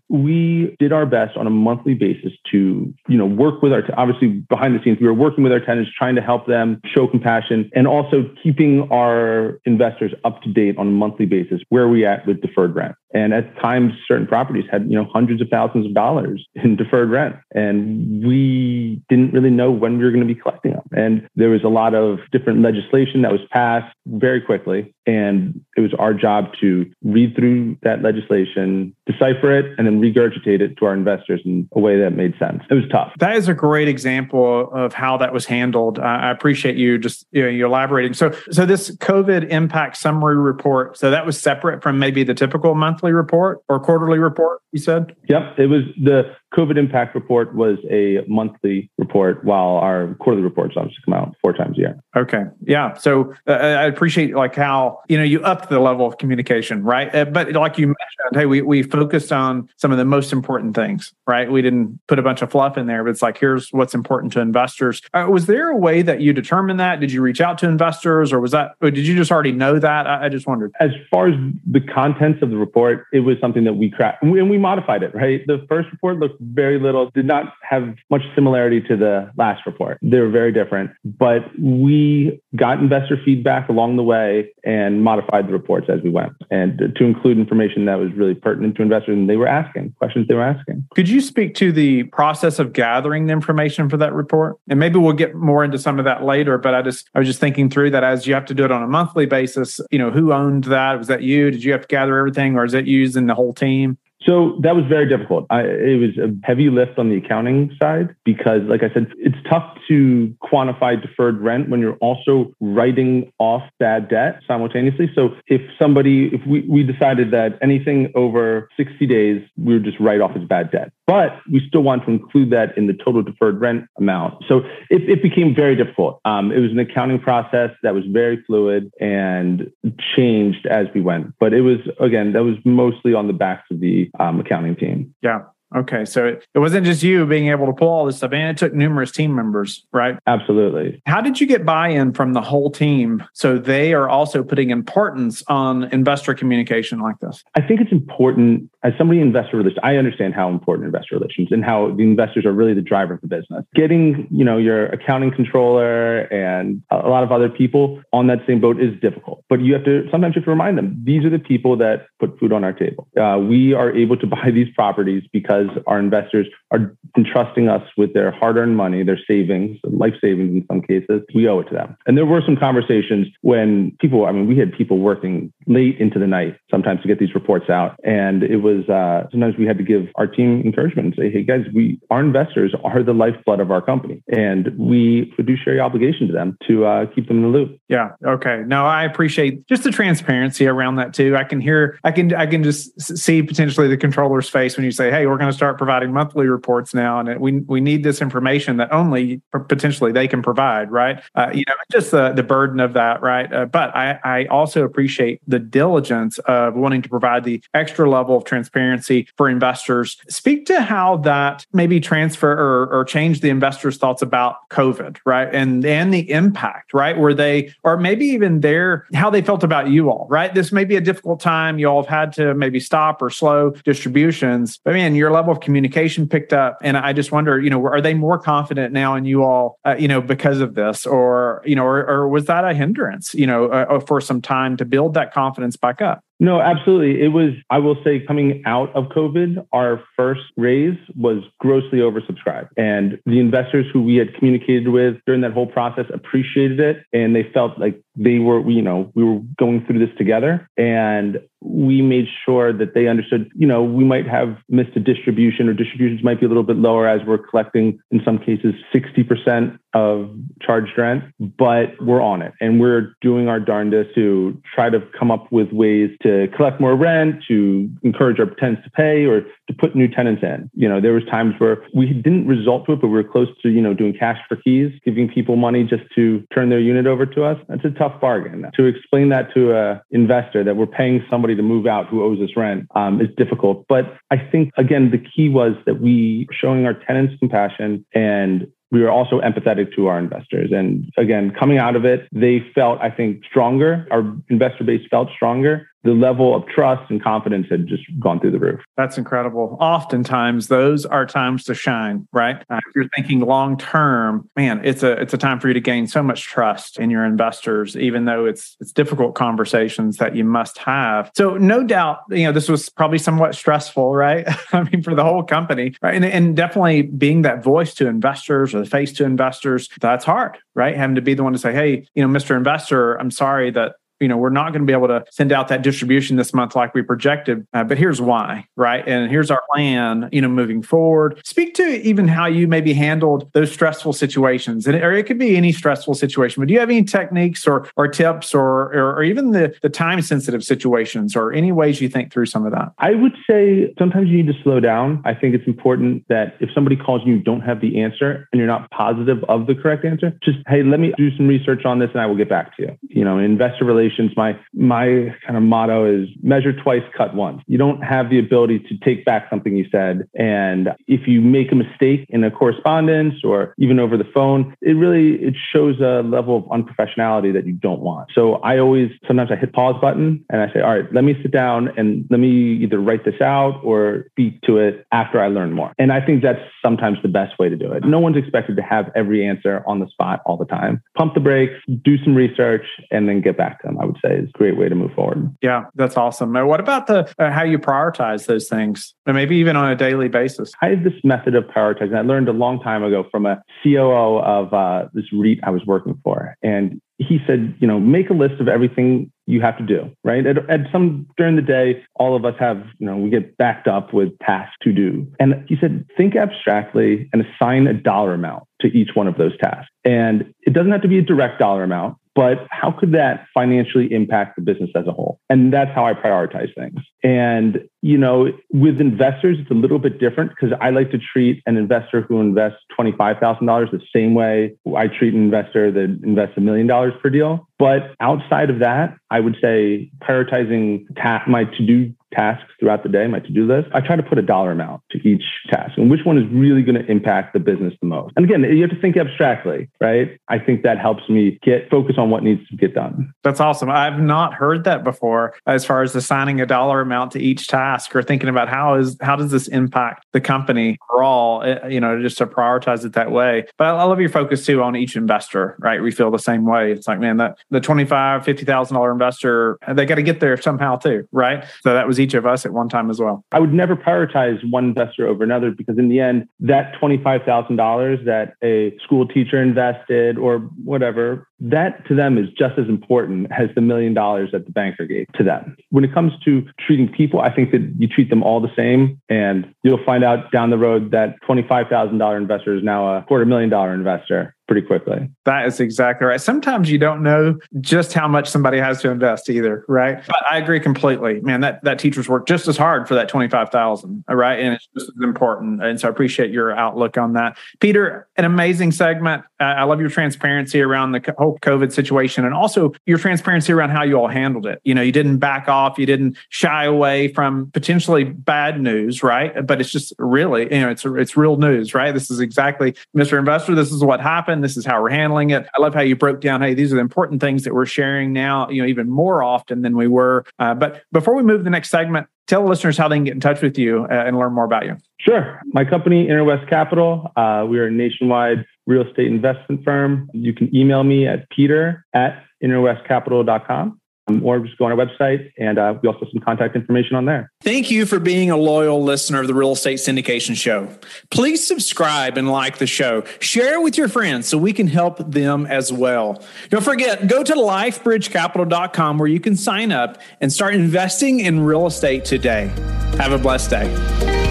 we 0.09 0.77
did 0.79 0.93
our 0.93 1.07
best 1.07 1.37
on 1.37 1.47
a 1.47 1.51
monthly 1.51 1.95
basis 1.95 2.33
to, 2.53 2.93
you 3.09 3.19
know, 3.19 3.27
work 3.27 3.63
with 3.63 3.73
our, 3.73 3.83
obviously 3.97 4.29
behind 4.49 4.79
the 4.79 4.83
scenes, 4.83 4.99
we 5.01 5.07
were 5.07 5.15
working 5.15 5.45
with 5.45 5.53
our 5.53 5.61
tenants, 5.61 5.91
trying 5.97 6.15
to 6.15 6.23
help 6.23 6.47
them 6.47 6.81
show 6.87 7.07
compassion 7.07 7.71
and 7.75 7.87
also 7.87 8.31
keeping 8.43 8.89
our 8.91 9.61
investors 9.65 10.13
up 10.25 10.43
to 10.43 10.53
date 10.53 10.77
on 10.79 10.89
a 10.89 10.91
monthly 10.91 11.27
basis. 11.27 11.61
Where 11.69 11.85
are 11.85 11.89
we 11.89 12.05
at 12.05 12.27
with 12.27 12.41
deferred 12.41 12.75
rent? 12.75 12.95
And 13.15 13.33
at 13.33 13.55
times, 13.61 13.93
certain 14.09 14.27
properties 14.27 14.65
had, 14.71 14.91
you 14.91 14.97
know, 14.97 15.09
hundreds 15.13 15.41
of 15.41 15.49
thousands 15.49 15.87
of 15.87 15.95
dollars 15.95 16.45
in 16.57 16.77
deferred 16.77 17.11
rent. 17.11 17.37
And 17.55 18.25
we 18.25 19.01
didn't 19.09 19.33
really 19.33 19.51
know 19.51 19.71
when 19.71 19.99
we 19.99 20.05
were 20.05 20.11
going 20.11 20.27
to 20.27 20.35
be 20.35 20.39
collecting 20.39 20.73
them. 20.73 20.83
And 20.93 21.29
there 21.37 21.49
was 21.49 21.63
a 21.63 21.69
lot 21.69 21.95
of 21.95 22.19
different 22.33 22.61
legislation 22.63 23.23
that 23.23 23.31
was 23.31 23.41
passed 23.51 23.95
very 24.07 24.41
quickly. 24.41 24.93
And 25.07 25.61
it 25.77 25.81
was 25.81 25.93
our 25.99 26.15
job 26.15 26.47
to 26.61 26.91
read 27.03 27.37
through 27.37 27.77
that 27.83 28.03
legislation, 28.03 28.95
decipher 29.07 29.57
it, 29.57 29.79
and 29.79 29.87
then 29.87 30.01
regurgitate 30.01 30.61
it 30.61 30.77
to 30.79 30.87
our 30.87 30.95
investors 30.95 31.43
in 31.45 31.69
a 31.73 31.81
way 31.81 32.01
that 32.01 32.11
made 32.13 32.35
sense. 32.39 32.63
It 32.71 32.75
was 32.75 32.85
tough. 32.91 33.13
That 33.19 33.37
is 33.37 33.47
a 33.49 33.55
great 33.55 33.87
example 33.87 34.71
of 34.73 34.95
how 34.95 35.19
that 35.19 35.33
was 35.33 35.45
handled. 35.45 35.99
I 35.99 36.31
appreciate 36.31 36.77
you 36.77 36.99
just 36.99 37.27
you, 37.31 37.43
know, 37.43 37.49
you 37.49 37.67
elaborating. 37.67 38.15
So, 38.15 38.35
so 38.51 38.67
this 38.67 38.91
COVID 38.97 39.49
impact 39.51 39.99
summary 39.99 40.37
report. 40.37 40.97
So 40.97 41.11
that 41.11 41.27
was 41.27 41.39
separate 41.39 41.83
from 41.83 41.99
maybe 41.99 42.25
the 42.25 42.35
typical 42.35 42.75
monthly 43.05 43.13
report 43.13 43.61
or 43.69 43.79
quarterly 43.79 44.19
report. 44.19 44.61
You 44.73 44.81
said. 44.81 45.15
Yep, 45.29 45.59
it 45.59 45.67
was 45.67 45.83
the 46.03 46.35
COVID 46.55 46.79
impact 46.79 47.15
report 47.15 47.55
was 47.55 47.79
a 47.91 48.25
monthly 48.29 48.91
report, 48.99 49.45
while 49.45 49.77
our 49.77 50.15
quarterly 50.21 50.43
reports 50.43 50.75
obviously 50.77 51.03
come 51.05 51.15
out 51.15 51.35
four 51.43 51.53
times 51.53 51.77
a 51.77 51.81
year. 51.81 52.01
Okay, 52.17 52.45
yeah. 52.63 52.95
So 52.95 53.35
uh, 53.49 53.53
I 53.53 53.85
appreciate 53.85 54.35
like 54.35 54.55
how 54.55 55.01
you 55.09 55.19
know 55.19 55.25
you 55.25 55.43
upped 55.43 55.69
the 55.69 55.81
level 55.81 56.07
of 56.07 56.19
communication, 56.19 56.85
right? 56.85 57.13
Uh, 57.13 57.25
but 57.25 57.53
like 57.53 57.77
you 57.77 57.89
mentioned, 57.89 58.35
hey, 58.35 58.47
we 58.47 58.63
we 58.63 58.83
focused 58.83 59.33
on 59.33 59.69
some 59.79 59.91
of 59.91 59.99
the 59.99 60.05
most 60.05 60.33
important 60.33 60.77
things, 60.77 61.13
right? 61.27 61.51
We 61.51 61.61
didn't 61.61 61.99
put 62.07 62.19
a 62.19 62.23
bunch 62.23 62.41
of 62.41 62.51
fluff 62.53 62.79
in 62.79 62.87
there, 62.87 63.03
but 63.03 63.11
it's 63.11 63.23
like 63.23 63.37
here's 63.37 63.71
what's 63.71 63.95
important 63.95 64.33
to 64.35 64.41
investors. 64.41 65.03
Uh, 65.13 65.27
was 65.29 65.47
there 65.47 65.71
a 65.71 65.77
way 65.77 66.03
that 66.03 66.21
you 66.21 66.33
determined 66.33 66.79
that? 66.79 67.01
Did 67.01 67.11
you 67.11 67.21
reach 67.21 67.41
out 67.41 67.59
to 67.59 67.69
investors, 67.69 68.33
or 68.33 68.39
was 68.39 68.53
that, 68.53 68.73
or 68.81 68.93
did 68.93 69.07
you 69.07 69.17
just 69.17 69.33
already 69.33 69.53
know 69.53 69.81
that? 69.81 70.07
I, 70.07 70.27
I 70.27 70.29
just 70.29 70.47
wondered. 70.47 70.73
As 70.79 70.91
far 71.11 71.29
as 71.29 71.35
the 71.67 71.81
contents 71.81 72.43
of 72.43 72.51
the 72.51 72.57
report, 72.57 73.07
it 73.13 73.21
was 73.21 73.39
something 73.41 73.65
that 73.65 73.75
we 73.75 73.91
cracked, 73.91 74.23
and 74.23 74.31
we, 74.31 74.39
and 74.39 74.49
we 74.49 74.59
modified 74.59 75.03
it. 75.03 75.13
Right, 75.15 75.45
the 75.47 75.65
first 75.69 75.91
report 75.91 76.19
looked 76.19 76.41
very 76.53 76.79
little, 76.79 77.11
did 77.11 77.27
not 77.27 77.55
have 77.63 77.95
much 78.11 78.23
similarity 78.35 78.81
to 78.83 78.97
the 78.97 79.31
last 79.37 79.65
report. 79.67 79.99
They 80.03 80.19
were 80.19 80.31
very 80.31 80.53
different, 80.53 80.91
but 81.05 81.43
we 81.59 82.41
got 82.57 82.79
investor 82.79 83.19
feedback 83.25 83.69
along 83.69 83.97
the 83.97 84.03
way 84.03 84.53
and 84.65 85.03
modified 85.03 85.49
the 85.49 85.53
reports 85.53 85.87
as 85.89 86.01
we 86.03 86.11
went 86.11 86.33
and 86.51 86.79
to 86.97 87.05
include 87.05 87.39
information 87.39 87.85
that 87.87 87.99
was 87.99 88.13
really 88.13 88.35
pertinent 88.35 88.77
to 88.77 88.83
investors 88.83 89.17
and 89.17 89.29
they 89.29 89.37
were 89.37 89.47
asking 89.47 89.93
questions 89.99 90.27
they 90.29 90.35
were 90.35 90.43
asking. 90.43 90.87
Could 90.95 91.09
you 91.09 91.21
speak 91.21 91.55
to 91.57 91.73
the 91.73 92.05
process 92.05 92.59
of 92.59 92.73
gathering 92.73 93.27
the 93.27 93.33
information 93.33 93.89
for 93.89 93.97
that 93.99 94.13
report? 94.13 94.57
And 94.69 94.79
maybe 94.79 94.99
we'll 94.99 95.13
get 95.13 95.35
more 95.35 95.65
into 95.65 95.79
some 95.79 95.99
of 95.99 96.05
that 96.05 96.25
later, 96.25 96.59
but 96.59 96.75
I 96.75 96.83
just 96.83 97.11
I 97.15 97.19
was 97.19 97.29
just 97.29 97.41
thinking 97.41 97.71
through 97.71 97.91
that 97.91 98.05
as 98.05 98.27
you 98.27 98.35
have 98.35 98.47
to 98.47 98.55
do 98.55 98.65
it 98.65 98.73
on 98.73 98.83
a 98.83 98.89
monthly 98.89 99.27
basis, 99.27 99.81
you 99.91 99.99
know, 99.99 100.11
who 100.11 100.33
owned 100.33 100.65
that? 100.65 100.99
Was 100.99 101.09
that 101.09 101.23
you? 101.23 101.51
Did 101.51 101.65
you 101.65 101.73
have 101.73 101.83
to 101.83 101.89
gather 101.89 102.19
everything 102.19 102.57
or 102.57 102.65
is 102.65 102.75
it 102.75 102.87
using 102.87 103.27
the 103.27 103.35
whole 103.35 103.53
team? 103.53 103.99
So 104.27 104.59
that 104.63 104.75
was 104.75 104.85
very 104.87 105.09
difficult. 105.09 105.47
I, 105.51 105.61
it 105.61 106.01
was 106.01 106.17
a 106.19 106.35
heavy 106.47 106.71
lift 106.71 106.99
on 106.99 107.11
the 107.11 107.17
accounting 107.17 107.77
side 107.81 108.15
because, 108.25 108.63
like 108.63 108.83
I 108.83 108.93
said, 108.93 109.13
it's 109.19 109.37
tough 109.49 109.77
to 109.89 110.35
quantify 110.43 111.01
deferred 111.01 111.41
rent 111.41 111.69
when 111.69 111.81
you're 111.81 111.97
also 111.97 112.53
writing 112.61 113.31
off 113.39 113.63
bad 113.79 114.09
debt 114.09 114.41
simultaneously. 114.47 115.11
So 115.15 115.35
if 115.47 115.61
somebody, 115.79 116.31
if 116.33 116.41
we, 116.47 116.63
we 116.63 116.83
decided 116.83 117.33
that 117.33 117.59
anything 117.61 118.13
over 118.15 118.69
60 118.77 119.07
days, 119.07 119.43
we 119.59 119.75
would 119.75 119.85
just 119.85 120.01
write 120.01 120.21
off 120.21 120.33
as 120.37 120.43
bad 120.49 120.71
debt, 120.71 120.91
but 121.07 121.39
we 121.53 121.61
still 121.69 121.83
want 121.83 122.07
to 122.07 122.11
include 122.11 122.51
that 122.51 122.77
in 122.79 122.87
the 122.87 122.95
total 122.95 123.23
deferred 123.23 123.61
rent 123.61 123.87
amount. 123.99 124.43
So 124.49 124.61
it, 124.89 125.09
it 125.09 125.23
became 125.23 125.55
very 125.55 125.77
difficult. 125.77 126.21
Um, 126.25 126.51
it 126.51 126.61
was 126.61 126.71
an 126.71 126.79
accounting 126.79 127.19
process 127.19 127.71
that 127.83 127.95
was 127.95 128.05
very 128.07 128.43
fluid 128.47 128.91
and 129.01 129.71
changed 130.17 130.67
as 130.67 130.87
we 130.95 131.03
went. 131.03 131.35
But 131.39 131.53
it 131.53 131.61
was, 131.61 131.79
again, 132.01 132.33
that 132.33 132.43
was 132.43 132.57
mostly 132.65 133.13
on 133.13 133.27
the 133.27 133.33
backs 133.35 133.65
of 133.71 133.81
the 133.81 134.11
um, 134.19 134.41
accounting 134.41 134.77
team. 134.77 135.15
Yeah. 135.23 135.41
Okay. 135.75 136.05
So 136.05 136.27
it, 136.27 136.47
it 136.55 136.59
wasn't 136.59 136.87
just 136.87 137.03
you 137.03 137.27
being 137.27 137.49
able 137.49 137.67
to 137.67 137.73
pull 137.73 137.89
all 137.89 138.07
this 138.07 138.19
stuff 138.19 138.33
and 138.33 138.51
it 138.51 138.57
took 138.57 138.73
numerous 138.73 139.11
team 139.11 139.35
members, 139.35 139.87
right? 139.93 140.17
Absolutely. 140.27 141.03
How 141.07 141.21
did 141.21 141.41
you 141.41 141.47
get 141.47 141.65
buy 141.65 141.89
in 141.89 142.13
from 142.13 142.33
the 142.33 142.41
whole 142.41 142.71
team 142.71 143.25
so 143.33 143.59
they 143.59 143.93
are 143.93 144.09
also 144.09 144.43
putting 144.43 144.71
importance 144.71 145.43
on 145.49 145.85
investor 145.85 146.35
communication 146.35 147.01
like 147.01 147.19
this? 147.21 147.43
I 147.55 147.61
think 147.61 147.81
it's 147.81 147.93
important 147.93 148.71
as 148.85 148.93
somebody 148.99 149.21
in 149.21 149.29
investor 149.29 149.57
relations, 149.57 149.81
I 149.83 149.97
understand 149.97 150.35
how 150.35 150.51
important 150.51 150.87
investor 150.87 151.17
relations 151.17 151.49
and 151.51 151.65
how 151.65 151.93
the 151.97 152.03
investors 152.03 152.45
are 152.45 152.53
really 152.53 152.75
the 152.75 152.83
driver 152.83 153.15
of 153.15 153.21
the 153.23 153.29
business. 153.29 153.65
Getting, 153.75 154.29
you 154.31 154.45
know, 154.45 154.59
your 154.59 154.87
accounting 154.87 155.33
controller 155.33 156.21
and 156.33 156.83
a 156.91 157.09
lot 157.09 157.25
of 157.25 157.33
other 157.33 157.49
people 157.49 158.03
on 158.13 158.27
that 158.27 158.41
same 158.47 158.61
boat 158.61 158.79
is 158.79 158.93
difficult. 159.01 159.43
But 159.49 159.63
you 159.63 159.73
have 159.73 159.85
to 159.87 160.07
sometimes 160.11 160.37
you 160.37 160.41
have 160.41 160.45
to 160.45 160.51
remind 160.51 160.77
them 160.77 161.01
these 161.03 161.25
are 161.25 161.31
the 161.31 161.39
people 161.39 161.79
that 161.79 162.09
put 162.21 162.39
food 162.39 162.53
on 162.53 162.63
our 162.63 162.75
table. 162.75 163.09
Uh, 163.19 163.39
we 163.39 163.73
are 163.73 163.91
able 163.97 164.19
to 164.19 164.27
buy 164.35 164.51
these 164.53 164.69
properties 164.75 165.23
because 165.33 165.64
our 165.87 165.99
investors 165.99 166.47
are 166.71 166.95
entrusting 167.17 167.69
us 167.69 167.83
with 167.97 168.13
their 168.13 168.31
hard-earned 168.31 168.77
money, 168.77 169.03
their 169.03 169.19
savings, 169.27 169.79
life 169.85 170.15
savings 170.21 170.53
in 170.55 170.67
some 170.71 170.83
cases. 170.83 171.23
We 171.35 171.49
owe 171.49 171.61
it 171.61 171.69
to 171.69 171.75
them. 171.75 171.97
And 172.07 172.17
there 172.17 172.27
were 172.27 172.43
some 172.45 172.57
conversations 172.57 173.29
when 173.41 173.97
people, 174.01 174.27
I 174.27 174.33
mean, 174.33 174.47
we 174.47 174.59
had 174.59 174.73
people 174.73 174.99
working 174.99 175.53
late 175.67 175.99
into 175.99 176.19
the 176.19 176.27
night 176.27 176.57
sometimes 176.71 177.03
to 177.03 177.09
get 177.09 177.19
these 177.19 177.35
reports 177.35 177.71
out, 177.71 177.97
and 178.05 178.43
it 178.43 178.59
was 178.59 178.75
was 178.75 178.89
uh, 178.89 179.29
sometimes 179.31 179.57
we 179.57 179.67
had 179.67 179.79
to 179.79 179.85
give 179.85 180.09
our 180.17 180.27
team 180.27 180.63
encouragement 180.65 181.07
and 181.07 181.15
say, 181.17 181.31
"Hey 181.31 181.43
guys, 181.43 181.67
we 181.73 182.01
our 182.11 182.21
investors 182.21 182.75
are 182.85 183.03
the 183.03 183.13
lifeblood 183.13 183.61
of 183.61 183.71
our 183.71 183.81
company, 183.81 184.23
and 184.29 184.77
we 184.79 185.33
fiduciary 185.37 185.81
obligation 185.81 186.27
to 186.29 186.33
them 186.33 186.57
to 186.67 186.85
uh, 186.85 187.07
keep 187.07 187.29
them 187.29 187.39
in 187.39 187.43
the 187.43 187.49
loop." 187.49 187.79
Yeah. 187.89 188.11
Okay. 188.25 188.63
No, 188.67 188.85
I 188.85 189.05
appreciate 189.05 189.67
just 189.67 189.85
the 189.85 189.91
transparency 189.91 190.67
around 190.67 190.97
that 190.97 191.15
too. 191.15 191.37
I 191.37 191.45
can 191.45 191.61
hear, 191.61 191.99
I 192.05 192.13
can, 192.13 192.35
I 192.35 192.47
can 192.47 192.63
just 192.63 193.01
see 193.01 193.43
potentially 193.43 193.89
the 193.89 193.97
controller's 193.97 194.49
face 194.49 194.77
when 194.77 194.85
you 194.85 194.93
say, 194.93 195.11
"Hey, 195.11 195.27
we're 195.27 195.39
going 195.39 195.51
to 195.51 195.54
start 195.55 195.79
providing 195.79 196.13
monthly 196.13 196.47
reports 196.47 196.95
now, 196.95 197.21
and 197.21 197.41
we 197.41 197.61
we 197.61 197.81
need 197.81 198.05
this 198.05 198.21
information 198.21 198.77
that 198.79 198.93
only 198.93 199.41
potentially 199.69 200.13
they 200.13 200.29
can 200.29 200.43
provide." 200.43 200.91
Right. 200.91 201.21
Uh, 201.35 201.51
you 201.53 201.65
know, 201.67 201.75
just 201.93 202.11
the 202.11 202.33
the 202.33 202.43
burden 202.43 202.81
of 202.81 202.93
that. 202.95 203.23
Right. 203.23 203.53
Uh, 203.53 203.67
but 203.67 203.95
I 203.97 204.19
I 204.25 204.45
also 204.47 204.85
appreciate 204.85 205.41
the 205.47 205.59
diligence 205.59 206.39
of 206.41 206.75
wanting 206.75 207.03
to 207.03 207.09
provide 207.09 207.45
the 207.45 207.63
extra 207.75 208.09
level 208.09 208.37
of 208.37 208.45
transparency 208.45 209.29
for 209.37 209.49
investors. 209.49 210.17
Speak 210.29 210.67
to 210.67 210.81
how 210.81 211.19
that 211.19 211.67
maybe 211.73 212.01
transfer 212.01 212.53
or, 212.53 212.87
or 212.93 213.05
change 213.05 213.41
the 213.41 213.51
investors' 213.51 213.97
thoughts 213.97 214.23
about 214.23 214.69
COVID, 214.71 215.19
right? 215.25 215.49
And 215.53 215.85
and 215.85 216.13
the 216.13 216.31
impact, 216.31 216.95
right? 216.95 217.19
Where 217.19 217.35
they, 217.35 217.73
or 217.83 217.97
maybe 217.97 218.27
even 218.27 218.61
their 218.61 219.07
how 219.15 219.31
they 219.31 219.43
felt 219.43 219.63
about 219.63 219.89
you 219.89 220.11
all, 220.11 220.27
right? 220.31 220.55
This 220.55 220.73
may 220.73 220.85
be 220.85 220.97
a 220.97 221.01
difficult 221.01 221.41
time. 221.41 221.79
You 221.79 221.87
all 221.87 222.03
have 222.03 222.11
had 222.11 222.33
to 222.35 222.55
maybe 222.55 222.81
stop 222.81 223.23
or 223.23 223.31
slow 223.31 223.71
distributions. 223.85 224.79
But 224.85 224.95
man, 224.95 225.15
your 225.15 225.31
level 225.35 225.53
of 225.53 225.61
communication 225.61 226.29
picked 226.29 226.53
up? 226.53 226.79
And 226.83 226.97
I 226.97 227.13
just 227.13 227.31
wonder, 227.33 227.61
you 227.61 227.69
know, 227.69 227.85
are 227.85 228.01
they 228.01 228.15
more 228.15 228.39
confident 228.39 228.93
now 228.93 229.15
in 229.17 229.25
you 229.25 229.43
all, 229.43 229.79
uh, 229.85 229.97
you 229.99 230.09
know, 230.09 230.21
because 230.21 230.61
of 230.61 230.75
this, 230.75 231.05
or 231.05 231.63
you 231.65 231.77
know, 231.77 231.85
or, 231.85 232.07
or 232.09 232.29
was 232.29 232.47
that 232.47 232.65
a 232.65 232.73
hindrance, 232.73 233.35
you 233.35 233.47
know, 233.47 233.67
uh, 233.67 234.01
for 234.01 234.21
some 234.21 234.41
time 234.41 234.77
to 234.79 234.85
build 234.85 235.15
that 235.15 235.35
confidence 235.35 235.77
back 235.77 236.01
up? 236.01 236.25
No, 236.41 236.61
absolutely. 236.61 237.23
It 237.23 237.29
was, 237.29 237.53
I 237.71 237.79
will 237.79 237.97
say, 238.03 238.21
coming 238.21 238.63
out 238.67 238.95
of 238.95 239.05
COVID, 239.07 239.67
our 239.73 240.03
first 240.17 240.43
raise 240.57 240.99
was 241.17 241.45
grossly 241.61 242.01
oversubscribed. 242.01 242.71
And 242.77 243.21
the 243.25 243.39
investors 243.39 243.87
who 243.93 244.03
we 244.03 244.17
had 244.17 244.35
communicated 244.35 244.89
with 244.89 245.17
during 245.27 245.43
that 245.43 245.53
whole 245.53 245.67
process 245.67 246.07
appreciated 246.13 246.81
it. 246.81 247.05
And 247.13 247.37
they 247.37 247.45
felt 247.55 247.79
like 247.79 248.01
they 248.17 248.41
were, 248.41 248.69
you 248.69 248.83
know, 248.83 249.13
we 249.15 249.23
were 249.23 249.41
going 249.59 249.87
through 249.87 250.05
this 250.05 250.17
together. 250.19 250.69
And 250.77 251.39
we 251.61 252.03
made 252.03 252.27
sure 252.45 252.73
that 252.73 252.95
they 252.95 253.07
understood, 253.07 253.51
you 253.55 253.67
know, 253.67 253.83
we 253.83 254.05
might 254.05 254.27
have 254.27 254.59
missed 254.69 254.95
a 254.97 255.01
distribution 255.01 255.69
or 255.69 255.73
distributions 255.73 256.23
might 256.23 256.39
be 256.41 256.47
a 256.47 256.49
little 256.49 256.63
bit 256.63 256.77
lower 256.77 257.09
as 257.09 257.27
we're 257.27 257.39
collecting, 257.39 257.99
in 258.11 258.21
some 258.25 258.39
cases, 258.39 258.75
60% 258.93 259.79
of 259.95 260.31
charged 260.61 260.93
rent, 260.99 261.25
but 261.57 261.91
we're 262.01 262.21
on 262.21 262.43
it 262.43 262.53
and 262.61 262.81
we're 262.81 263.15
doing 263.21 263.49
our 263.49 263.61
darndest 263.61 264.15
to 264.15 264.61
try 264.75 264.91
to 264.91 265.01
come 265.19 265.31
up 265.31 265.51
with 265.53 265.73
ways 265.73 266.11
to 266.23 266.49
collect 266.57 266.81
more 266.81 266.97
rent, 266.97 267.43
to 267.49 267.89
encourage 268.03 268.41
our 268.41 268.47
tenants 268.57 268.83
to 268.85 268.91
pay 268.91 269.25
or 269.25 269.41
to 269.41 269.75
put 269.79 269.95
new 269.95 270.09
tenants 270.09 270.43
in. 270.43 270.69
You 270.75 270.89
know, 270.89 271.01
there 271.01 271.13
was 271.13 271.25
times 271.27 271.55
where 271.59 271.85
we 271.95 272.13
didn't 272.13 272.47
result 272.47 272.87
to 272.87 272.93
it, 272.93 273.01
but 273.01 273.07
we 273.09 273.15
were 273.15 273.25
close 273.25 273.49
to, 273.63 273.71
you 273.71 273.81
know, 273.81 273.95
doing 273.95 274.13
cash 274.13 274.39
for 274.49 274.57
keys, 274.57 274.93
giving 275.05 275.29
people 275.29 275.57
money 275.57 275.85
just 275.85 276.03
to 276.17 276.45
turn 276.53 276.71
their 276.71 276.81
unit 276.81 277.07
over 277.07 277.25
to 277.27 277.45
us. 277.45 277.59
That's 277.69 277.85
a 277.85 277.91
tough 277.91 278.21
bargain. 278.21 278.71
To 278.75 278.85
explain 278.85 279.29
that 279.29 279.55
to 279.55 279.77
a 279.77 280.03
investor 280.11 280.65
that 280.65 280.77
we're 280.77 280.87
paying 280.87 281.25
somebody 281.31 281.55
to 281.55 281.63
move 281.63 281.87
out 281.87 282.09
who 282.09 282.23
owes 282.23 282.41
us 282.41 282.51
rent 282.57 282.89
um, 282.95 283.21
is 283.21 283.29
difficult. 283.37 283.87
But 283.89 284.17
I 284.31 284.39
think, 284.39 284.73
again, 284.77 285.11
the 285.11 285.19
key 285.19 285.49
was 285.49 285.73
that 285.87 286.01
we 286.01 286.49
showing 286.53 286.87
our 286.87 286.95
tenants 286.95 287.35
compassion 287.39 288.05
and 288.15 288.67
we 288.91 289.01
were 289.01 289.11
also 289.11 289.41
empathetic 289.41 289.95
to 289.97 290.07
our 290.07 290.19
investors. 290.19 290.71
And 290.73 291.11
again, 291.17 291.53
coming 291.59 291.79
out 291.79 291.97
of 291.97 292.05
it, 292.05 292.29
they 292.33 292.65
felt, 292.75 293.01
I 293.01 293.11
think, 293.11 293.45
stronger. 293.45 294.07
Our 294.11 294.37
investor 294.49 294.85
base 294.85 295.07
felt 295.11 295.31
stronger 295.35 295.89
the 296.05 296.13
level 296.13 296.55
of 296.55 296.67
trust 296.67 297.11
and 297.11 297.23
confidence 297.23 297.67
had 297.71 297.87
just 297.87 298.03
gone 298.21 298.39
through 298.39 298.51
the 298.51 298.59
roof. 298.59 298.81
That's 298.97 299.19
incredible. 299.19 299.77
Oftentimes, 299.81 300.69
those 300.69 301.07
are 301.07 301.27
times 301.27 301.65
to 301.65 301.75
shine, 301.75 302.29
right? 302.33 302.63
Uh, 302.71 302.77
if 302.87 302.95
you're 302.95 303.09
thinking 303.17 303.41
long 303.41 303.79
term, 303.79 304.49
man, 304.55 304.81
it's 304.85 305.03
a 305.03 305.13
it's 305.13 305.33
a 305.33 305.39
time 305.39 305.59
for 305.59 305.69
you 305.69 305.75
to 305.75 305.81
gain 305.81 306.07
so 306.07 306.23
much 306.23 306.43
trust 306.43 306.99
in 306.99 307.11
your 307.11 307.25
investors, 307.25 307.97
even 307.97 308.27
though 308.27 308.45
it's 308.45 308.77
it's 308.81 308.93
difficult 308.93 309.35
conversations 309.35 310.19
that 310.19 310.37
you 310.37 310.45
must 310.45 310.79
have. 310.79 311.31
So, 311.35 311.57
no 311.57 311.83
doubt, 311.83 312.19
you 312.31 312.45
know, 312.45 312.53
this 312.53 312.69
was 312.69 312.91
probably 312.91 313.19
somewhat 313.19 313.55
stressful, 313.55 314.15
right? 314.15 314.47
I 314.73 314.83
mean, 314.85 315.03
for 315.03 315.15
the 315.15 315.25
whole 315.25 315.43
company, 315.43 315.95
right? 316.03 316.15
And, 316.15 316.25
and 316.25 316.55
definitely 316.55 317.03
being 317.03 317.43
that 317.43 317.65
voice 317.65 317.95
to 317.95 318.07
investors 318.07 318.75
or 318.75 318.81
the 318.81 318.87
face 318.87 319.13
to 319.15 319.25
investors, 319.25 319.89
that's 320.01 320.25
hard, 320.25 320.59
right? 320.75 320.97
Having 320.97 321.17
to 321.17 321.23
be 321.23 321.35
the 321.35 321.43
one 321.43 321.55
to 321.55 321.59
say, 321.59 321.73
hey, 321.73 322.07
you 322.15 322.27
know, 322.27 322.29
Mr. 322.29 322.57
Investor, 322.57 323.15
I'm 323.15 323.31
sorry 323.31 323.71
that 323.71 323.95
you 324.21 324.29
know, 324.29 324.37
we're 324.37 324.51
not 324.51 324.73
going 324.73 324.83
to 324.83 324.87
be 324.87 324.93
able 324.93 325.09
to 325.09 325.25
send 325.31 325.53
out 325.53 325.69
that 325.69 325.83
distribution 325.83 326.37
this 326.37 326.55
month 326.55 326.77
like 326.77 326.95
we 326.95 327.03
projected, 327.03 327.67
uh, 327.73 327.85
but 327.85 327.99
here's 327.99 328.21
why, 328.21 328.67
right? 328.77 329.07
And 329.07 329.31
here's 329.31 329.51
our 329.51 329.63
plan, 329.73 330.29
you 330.33 330.41
know, 330.41 330.49
moving 330.49 330.83
forward. 330.83 331.41
Speak 331.45 331.75
to 331.75 331.83
even 332.03 332.29
how 332.29 332.47
you 332.47 332.69
maybe 332.69 332.93
handled 332.93 333.51
those 333.53 333.73
stressful 333.73 334.13
situations, 334.13 334.87
and 334.87 334.97
or 334.97 335.13
it 335.13 335.27
could 335.27 335.39
be 335.39 335.57
any 335.57 335.73
stressful 335.73 336.15
situation. 336.15 336.61
But 336.61 336.69
do 336.69 336.75
you 336.75 336.81
have 336.81 336.91
any 336.91 337.03
techniques 337.03 337.67
or 337.67 337.89
or 337.97 338.09
tips 338.09 338.55
or 338.55 338.95
or, 338.95 339.17
or 339.17 339.25
even 339.25 339.51
the 339.51 339.75
the 339.83 339.89
time 339.89 340.23
sensitive 340.23 340.63
situations 340.63 341.35
or 341.35 341.53
any 341.53 341.73
ways 341.73 342.01
you 342.01 342.09
think 342.09 342.33
through 342.33 342.47
some 342.47 342.65
of 342.65 342.73
that? 342.73 342.93
I 342.99 343.15
would 343.15 343.35
say 343.51 343.93
sometimes 343.99 344.29
you 344.29 344.43
need 344.43 344.53
to 344.53 344.63
slow 344.63 344.81
down. 344.81 345.23
I 345.25 345.35
think 345.35 345.55
it's 345.55 345.67
important 345.67 346.25
that 346.29 346.57
if 346.61 346.71
somebody 346.75 346.97
calls 346.97 347.23
you, 347.27 347.41
don't 347.41 347.63
have 347.63 347.81
the 347.81 348.01
answer 348.01 348.49
and 348.53 348.59
you're 348.59 348.69
not 348.69 348.91
positive 348.91 349.43
of 349.49 349.67
the 349.67 349.75
correct 349.75 350.05
answer, 350.05 350.39
just 350.43 350.59
hey, 350.69 350.83
let 350.83 351.01
me 351.01 351.13
do 351.17 351.37
some 351.37 351.49
research 351.49 351.85
on 351.85 351.99
this 351.99 352.11
and 352.13 352.21
I 352.21 352.27
will 352.27 352.37
get 352.37 352.49
back 352.49 352.77
to 352.77 352.83
you. 352.83 352.99
You 353.09 353.25
know, 353.25 353.39
investor 353.39 353.85
relations 353.85 354.04
my 354.37 354.59
my 354.73 355.35
kind 355.47 355.57
of 355.57 355.63
motto 355.63 356.05
is 356.05 356.29
measure 356.43 356.73
twice, 356.73 357.03
cut 357.17 357.35
once. 357.35 357.63
You 357.67 357.79
don't 357.79 358.03
have 358.03 358.31
the 358.31 358.39
ability 358.39 358.81
to 358.81 358.97
take 358.99 359.25
back 359.25 359.49
something 359.51 359.77
you 359.77 359.87
said. 359.91 360.29
And 360.35 360.91
if 361.07 361.27
you 361.27 361.41
make 361.41 361.73
a 361.73 361.75
mistake 361.75 362.27
in 362.29 362.45
a 362.45 362.51
correspondence 362.51 363.45
or 363.45 363.75
even 363.79 363.99
over 363.99 364.17
the 364.17 364.29
phone, 364.35 364.75
it 364.81 364.93
really 364.93 365.35
it 365.43 365.55
shows 365.73 366.01
a 366.01 366.23
level 366.23 366.57
of 366.57 366.65
unprofessionality 366.65 367.53
that 367.53 367.67
you 367.67 367.73
don't 367.73 368.01
want. 368.01 368.31
So 368.35 368.55
I 368.57 368.79
always 368.79 369.11
sometimes 369.27 369.51
I 369.51 369.57
hit 369.57 369.73
pause 369.73 369.97
button 370.01 370.45
and 370.51 370.61
I 370.61 370.73
say, 370.73 370.81
all 370.81 370.95
right, 370.95 371.13
let 371.13 371.25
me 371.25 371.35
sit 371.43 371.51
down 371.51 371.89
and 371.97 372.27
let 372.31 372.41
me 372.41 372.75
either 372.83 372.99
write 372.99 373.25
this 373.25 373.41
out 373.41 373.81
or 373.83 374.27
speak 374.33 374.61
to 374.63 374.79
it 374.79 375.07
after 375.13 375.41
I 375.41 375.49
learn 375.49 375.73
more. 375.73 375.93
And 375.99 376.13
I 376.13 376.25
think 376.25 376.43
that's 376.43 376.61
sometimes 376.83 377.19
the 377.23 377.29
best 377.29 377.59
way 377.59 377.69
to 377.69 377.77
do 377.77 377.93
it. 377.93 378.05
No 378.05 378.19
one's 378.19 378.37
expected 378.37 378.77
to 378.77 378.83
have 378.83 379.11
every 379.15 379.47
answer 379.47 379.83
on 379.87 380.01
the 380.01 380.09
spot 380.09 380.41
all 380.47 380.57
the 380.57 380.65
time. 380.65 381.03
Pump 381.17 381.35
the 381.35 381.41
brakes, 381.41 381.75
do 382.03 382.23
some 382.25 382.35
research, 382.35 382.87
and 383.11 383.29
then 383.29 383.41
get 383.41 383.57
back 383.57 383.81
to 383.81 383.87
them. 383.87 383.94
I 384.01 384.05
would 384.05 384.19
say 384.25 384.37
is 384.37 384.49
a 384.49 384.59
great 384.59 384.77
way 384.77 384.89
to 384.89 384.95
move 384.95 385.13
forward. 385.13 385.55
Yeah, 385.63 385.85
that's 385.95 386.17
awesome. 386.17 386.53
What 386.53 386.81
about 386.81 387.07
the 387.07 387.33
uh, 387.39 387.51
how 387.51 387.63
you 387.63 387.79
prioritize 387.79 388.47
those 388.47 388.69
things, 388.69 389.15
and 389.27 389.35
maybe 389.35 389.57
even 389.57 389.77
on 389.77 389.91
a 389.91 389.97
daily 389.97 390.29
basis? 390.29 390.73
I 390.83 390.89
have 390.89 391.05
this 391.05 391.15
method 391.23 391.55
of 391.55 391.65
prioritizing. 391.65 392.17
I 392.17 392.23
learned 392.23 392.49
a 392.49 392.53
long 392.53 392.81
time 392.81 393.03
ago 393.03 393.25
from 393.31 393.47
a 393.47 393.63
COO 393.83 394.39
of 394.39 394.73
uh, 394.73 395.09
this 395.13 395.27
REIT 395.33 395.61
I 395.63 395.71
was 395.71 395.85
working 395.87 396.19
for, 396.23 396.57
and 396.63 397.01
he 397.19 397.39
said, 397.47 397.75
you 397.79 397.87
know, 397.87 398.01
make 398.01 398.29
a 398.31 398.33
list 398.33 398.61
of 398.61 398.69
everything 398.69 399.31
you 399.47 399.61
have 399.61 399.79
to 399.79 399.85
do, 399.85 400.11
right? 400.25 400.45
At, 400.47 400.69
at, 400.69 400.81
some 400.91 401.27
during 401.37 401.55
the 401.55 401.63
day, 401.63 402.05
all 402.17 402.35
of 402.35 402.45
us 402.45 402.55
have, 402.59 402.85
you 402.99 403.07
know, 403.07 403.17
we 403.17 403.31
get 403.31 403.57
backed 403.57 403.87
up 403.87 404.13
with 404.13 404.37
tasks 404.41 404.75
to 404.83 404.93
do. 404.93 405.31
And 405.39 405.65
he 405.69 405.77
said, 405.81 406.07
think 406.17 406.35
abstractly 406.35 407.29
and 407.33 407.45
assign 407.45 407.87
a 407.87 407.95
dollar 407.95 408.35
amount 408.35 408.65
to 408.81 408.89
each 408.89 409.11
one 409.15 409.29
of 409.29 409.37
those 409.37 409.57
tasks. 409.59 409.91
And 410.05 410.53
it 410.63 410.73
doesn't 410.73 410.91
have 410.91 411.03
to 411.03 411.09
be 411.09 411.19
a 411.19 411.23
direct 411.23 411.61
dollar 411.61 411.85
amount 411.85 412.17
but 412.35 412.67
how 412.71 412.91
could 412.91 413.13
that 413.13 413.47
financially 413.55 414.13
impact 414.13 414.57
the 414.57 414.63
business 414.63 414.91
as 414.95 415.07
a 415.07 415.13
whole? 415.13 415.41
And 415.49 415.73
that's 415.73 415.91
how 415.95 416.05
I 416.05 416.15
prioritize 416.15 416.75
things. 416.75 417.01
And, 417.23 417.89
you 418.03 418.19
know, 418.19 418.49
with 418.73 419.01
investors, 419.01 419.59
it's 419.61 419.71
a 419.71 419.75
little 419.75 419.99
bit 419.99 420.19
different 420.19 420.51
because 420.51 420.77
I 420.81 420.91
like 420.91 421.11
to 421.13 421.19
treat 421.19 421.63
an 421.67 421.77
investor 421.77 422.23
who 422.23 422.41
invests 422.41 422.81
$25,000 422.99 423.91
the 423.91 424.01
same 424.15 424.35
way 424.35 424.77
I 424.97 425.07
treat 425.07 425.35
an 425.35 425.45
investor 425.45 425.91
that 425.93 426.21
invests 426.25 426.57
a 426.57 426.61
million 426.61 426.87
dollars 426.87 427.15
per 427.23 427.31
deal. 427.31 427.69
But 427.79 428.15
outside 428.21 428.71
of 428.71 428.79
that, 428.81 429.17
I 429.31 429.41
would 429.41 429.57
say 429.61 430.11
prioritizing 430.23 431.07
ta- 431.17 431.45
my 431.47 431.65
to 431.65 431.87
do 431.87 432.15
tasks 432.35 432.71
throughout 432.81 433.03
the 433.03 433.09
day, 433.09 433.27
my 433.27 433.41
to-do 433.41 433.67
list, 433.67 433.89
I 433.95 434.01
try 434.01 434.17
to 434.17 434.23
put 434.23 434.39
a 434.39 434.43
dollar 434.43 434.73
amount 434.73 435.03
to 435.13 435.29
each 435.29 435.45
task 435.69 435.93
and 435.97 436.11
which 436.11 436.25
one 436.25 436.39
is 436.39 436.45
really 436.53 436.83
going 436.83 436.97
to 436.97 437.11
impact 437.11 437.53
the 437.53 437.61
business 437.61 437.95
the 438.01 438.07
most. 438.07 438.33
And 438.37 438.45
again, 438.45 438.63
you 438.63 438.83
have 438.83 438.91
to 438.91 439.01
think 439.01 439.17
abstractly, 439.17 439.89
right? 440.01 440.39
I 440.49 440.59
think 440.59 440.83
that 440.83 440.99
helps 440.99 441.29
me 441.29 441.59
get 441.63 441.89
focus 441.91 442.17
on 442.19 442.31
what 442.31 442.43
needs 442.43 442.67
to 442.69 442.77
get 442.77 442.95
done. 442.95 443.33
That's 443.43 443.61
awesome. 443.61 443.91
I've 443.91 444.21
not 444.21 444.55
heard 444.55 444.85
that 444.85 445.05
before 445.05 445.55
as 445.67 445.85
far 445.85 446.03
as 446.03 446.15
assigning 446.15 446.61
a 446.61 446.67
dollar 446.67 447.01
amount 447.01 447.33
to 447.33 447.41
each 447.41 447.69
task 447.69 448.15
or 448.15 448.23
thinking 448.23 448.49
about 448.49 448.69
how 448.69 448.95
is 448.95 449.17
how 449.21 449.37
does 449.37 449.51
this 449.51 449.69
impact 449.69 450.27
the 450.33 450.41
company 450.41 450.99
overall, 451.11 451.63
eh, 451.63 451.89
you 451.89 452.01
know, 452.01 452.21
just 452.21 452.39
to 452.39 452.47
prioritize 452.47 453.05
it 453.05 453.13
that 453.15 453.31
way. 453.31 453.65
But 453.79 453.89
I 453.89 454.03
love 454.05 454.21
your 454.21 454.31
focus 454.31 454.67
too 454.67 454.83
on 454.83 454.97
each 454.97 455.17
investor, 455.17 455.77
right? 455.79 456.03
We 456.03 456.11
feel 456.11 456.31
the 456.31 456.39
same 456.39 456.65
way. 456.67 456.93
It's 456.93 457.07
like, 457.07 457.21
man, 457.21 457.37
that 457.39 457.57
the 457.71 457.81
25, 457.81 458.43
$50,000 458.43 459.13
investor, 459.13 459.79
they 459.93 460.07
got 460.07 460.17
to 460.17 460.23
get 460.23 460.41
there 460.41 460.61
somehow 460.61 460.97
too, 460.97 461.27
right? 461.33 461.65
So 461.83 461.95
that 461.95 462.07
was 462.07 462.19
each 462.25 462.35
of 462.35 462.47
us 462.47 462.65
at 462.65 462.73
one 462.73 462.89
time 462.89 463.11
as 463.11 463.21
well. 463.21 463.45
I 463.53 463.61
would 463.61 463.73
never 463.73 463.95
prioritize 463.95 464.59
one 464.71 464.85
investor 464.87 465.27
over 465.27 465.45
another 465.45 465.71
because 465.71 465.99
in 465.99 466.09
the 466.09 466.21
end, 466.21 466.49
that 466.61 466.95
$25,000 467.01 468.25
that 468.25 468.55
a 468.63 468.97
school 469.05 469.29
teacher 469.29 469.63
invested 469.63 470.39
or 470.39 470.59
whatever, 470.85 471.47
that 471.61 472.07
to 472.09 472.15
them 472.15 472.39
is 472.39 472.49
just 472.59 472.79
as 472.79 472.89
important 472.89 473.49
as 473.53 473.69
the 473.75 473.81
million 473.81 474.15
dollars 474.15 474.51
that 474.53 474.65
the 474.65 474.73
banker 474.73 475.05
gave 475.05 475.27
to 475.35 475.45
them. 475.45 475.77
When 475.91 476.05
it 476.05 476.13
comes 476.13 476.33
to 476.45 476.67
treating 476.81 477.09
people, 477.09 477.41
I 477.41 477.55
think 477.55 477.71
that 477.73 477.83
you 477.99 478.09
treat 478.09 478.31
them 478.31 478.43
all 478.43 478.61
the 478.61 478.75
same 478.75 479.21
and 479.29 479.73
you'll 479.83 480.05
find 480.05 480.25
out 480.25 480.51
down 480.51 480.71
the 480.71 480.79
road 480.79 481.11
that 481.11 481.37
$25,000 481.49 482.37
investor 482.37 482.75
is 482.75 482.83
now 482.83 483.19
a 483.19 483.23
quarter 483.23 483.45
million 483.45 483.71
dollar 483.71 483.95
investor 483.95 484.55
pretty 484.67 484.87
quickly. 484.87 485.29
That 485.45 485.67
is 485.67 485.81
exactly 485.81 486.27
right. 486.27 486.41
Sometimes 486.41 486.91
you 486.91 486.99
don't 486.99 487.23
know 487.23 487.59
just 487.81 488.13
how 488.13 488.27
much 488.27 488.49
somebody 488.49 488.79
has 488.79 489.01
to 489.03 489.11
invest 489.11 489.51
either, 489.51 489.85
right? 489.89 490.25
But 490.27 490.43
I 490.51 490.59
agree 490.59 490.81
completely. 490.81 491.41
Man, 491.41 491.61
that 491.61 491.85
that 491.85 491.99
teachers 491.99 492.29
work 492.29 492.47
just 492.47 492.67
as 492.69 492.77
hard 492.77 493.07
for 493.07 493.15
that 493.15 493.29
25,000, 493.29 494.25
right? 494.29 494.59
And 494.59 494.75
it's 494.75 494.89
just 494.95 495.09
as 495.09 495.23
important. 495.23 495.83
And 495.83 496.01
so 496.01 496.09
I 496.09 496.11
appreciate 496.11 496.51
your 496.51 496.73
outlook 496.73 497.19
on 497.19 497.35
that. 497.35 497.59
Peter, 497.81 498.27
an 498.37 498.45
amazing 498.45 498.93
segment. 498.93 499.45
I 499.61 499.85
love 499.85 500.01
your 500.01 500.11
transparency 500.11 500.81
around 500.81 501.13
the 501.13 501.35
whole 501.39 501.59
COVID 501.61 501.93
situation 501.93 502.45
and 502.45 502.55
also 502.55 502.93
your 503.07 503.19
transparency 503.19 503.73
around 503.73 503.91
how 503.91 504.03
you 504.03 504.17
all 504.17 504.29
handled 504.29 504.67
it. 504.67 504.81
You 504.85 504.95
know, 504.95 505.03
you 505.03 505.13
didn't 505.13 505.39
back 505.39 505.69
off, 505.69 505.99
you 505.99 506.07
didn't 506.07 506.37
shy 506.49 506.85
away 506.85 507.29
from 507.29 507.71
potentially 507.73 508.25
bad 508.25 508.81
news, 508.81 509.23
right? 509.23 509.67
But 509.67 509.81
it's 509.81 509.91
just 509.91 510.13
really, 510.19 510.63
you 510.65 510.81
know, 510.81 510.91
it's 510.91 511.05
it's 511.05 511.37
real 511.37 511.57
news, 511.57 511.95
right? 511.95 512.13
This 512.13 512.31
is 512.31 512.41
exactly 512.41 512.95
Mr. 513.17 513.39
Investor, 513.39 513.75
this 513.75 513.93
is 513.93 514.03
what 514.03 514.21
happened 514.21 514.54
happened. 514.55 514.65
This 514.65 514.77
is 514.77 514.87
how 514.87 515.03
we're 515.03 515.11
handling 515.11 515.51
it. 515.51 515.67
I 515.77 515.81
love 515.81 515.95
how 515.95 516.03
you 516.03 516.17
broke 516.17 516.41
down. 516.41 516.63
Hey, 516.63 516.75
these 516.75 516.93
are 516.93 516.97
the 516.97 517.01
important 517.01 517.41
things 517.41 517.65
that 517.65 517.75
we're 517.75 517.87
sharing 517.87 518.33
now. 518.33 518.69
You 518.69 518.83
know, 518.83 518.89
even 518.89 519.11
more 519.11 519.43
often 519.43 519.83
than 519.83 519.97
we 519.97 520.07
were. 520.07 520.45
Uh, 520.59 520.75
but 520.75 521.03
before 521.13 521.35
we 521.35 521.43
move 521.43 521.61
to 521.61 521.65
the 521.65 521.71
next 521.71 521.91
segment, 521.91 522.27
tell 522.47 522.63
the 522.63 522.69
listeners 522.69 522.97
how 522.97 523.09
they 523.09 523.17
can 523.17 523.25
get 523.25 523.35
in 523.35 523.41
touch 523.41 523.63
with 523.63 523.79
you 523.79 524.07
uh, 524.11 524.25
and 524.27 524.39
learn 524.39 524.53
more 524.53 524.65
about 524.65 524.85
you. 524.85 524.97
Sure. 525.19 525.61
My 525.67 525.85
company, 525.85 526.27
InterWest 526.27 526.69
Capital, 526.69 527.33
uh, 527.37 527.67
we 527.69 527.79
are 527.79 527.87
a 527.87 527.91
nationwide 527.91 528.65
real 528.87 529.03
estate 529.03 529.27
investment 529.27 529.83
firm. 529.85 530.29
You 530.33 530.53
can 530.53 530.75
email 530.75 531.03
me 531.05 531.27
at 531.27 531.49
peter 531.51 532.05
at 532.15 532.45
interwestcapital.com. 532.63 534.01
Um, 534.27 534.43
or 534.43 534.59
just 534.61 534.79
go 534.79 534.87
on 534.87 534.99
our 534.99 535.07
website 535.07 535.53
and 535.59 535.79
uh, 535.79 535.99
we 536.03 536.07
also 536.07 536.21
have 536.21 536.29
some 536.33 536.41
contact 536.41 536.75
information 536.75 537.15
on 537.15 537.27
there. 537.27 537.53
Thank 537.63 537.91
you 537.91 538.07
for 538.07 538.19
being 538.19 538.51
a 538.51 538.57
loyal 538.57 539.03
listener 539.03 539.43
of 539.43 539.49
the 539.49 539.55
Real 539.55 539.73
Estate 539.73 539.99
Syndication 539.99 540.57
Show. 540.57 540.89
Please 541.31 541.67
subscribe 541.67 542.39
and 542.39 542.51
like 542.51 542.79
the 542.79 542.87
show. 542.87 543.25
Share 543.41 543.75
it 543.75 543.83
with 543.83 543.99
your 543.99 544.09
friends 544.09 544.49
so 544.49 544.57
we 544.57 544.73
can 544.73 544.87
help 544.87 545.19
them 545.31 545.67
as 545.67 545.93
well. 545.93 546.43
Don't 546.71 546.83
forget, 546.83 547.27
go 547.27 547.43
to 547.43 547.53
lifebridgecapital.com 547.53 549.19
where 549.19 549.29
you 549.29 549.41
can 549.41 549.57
sign 549.57 549.93
up 549.93 550.19
and 550.41 550.51
start 550.51 550.75
investing 550.75 551.41
in 551.41 551.61
real 551.61 551.87
estate 551.87 552.25
today. 552.25 552.73
Have 553.19 553.33
a 553.33 553.39
blessed 553.39 553.71
day. 553.71 554.44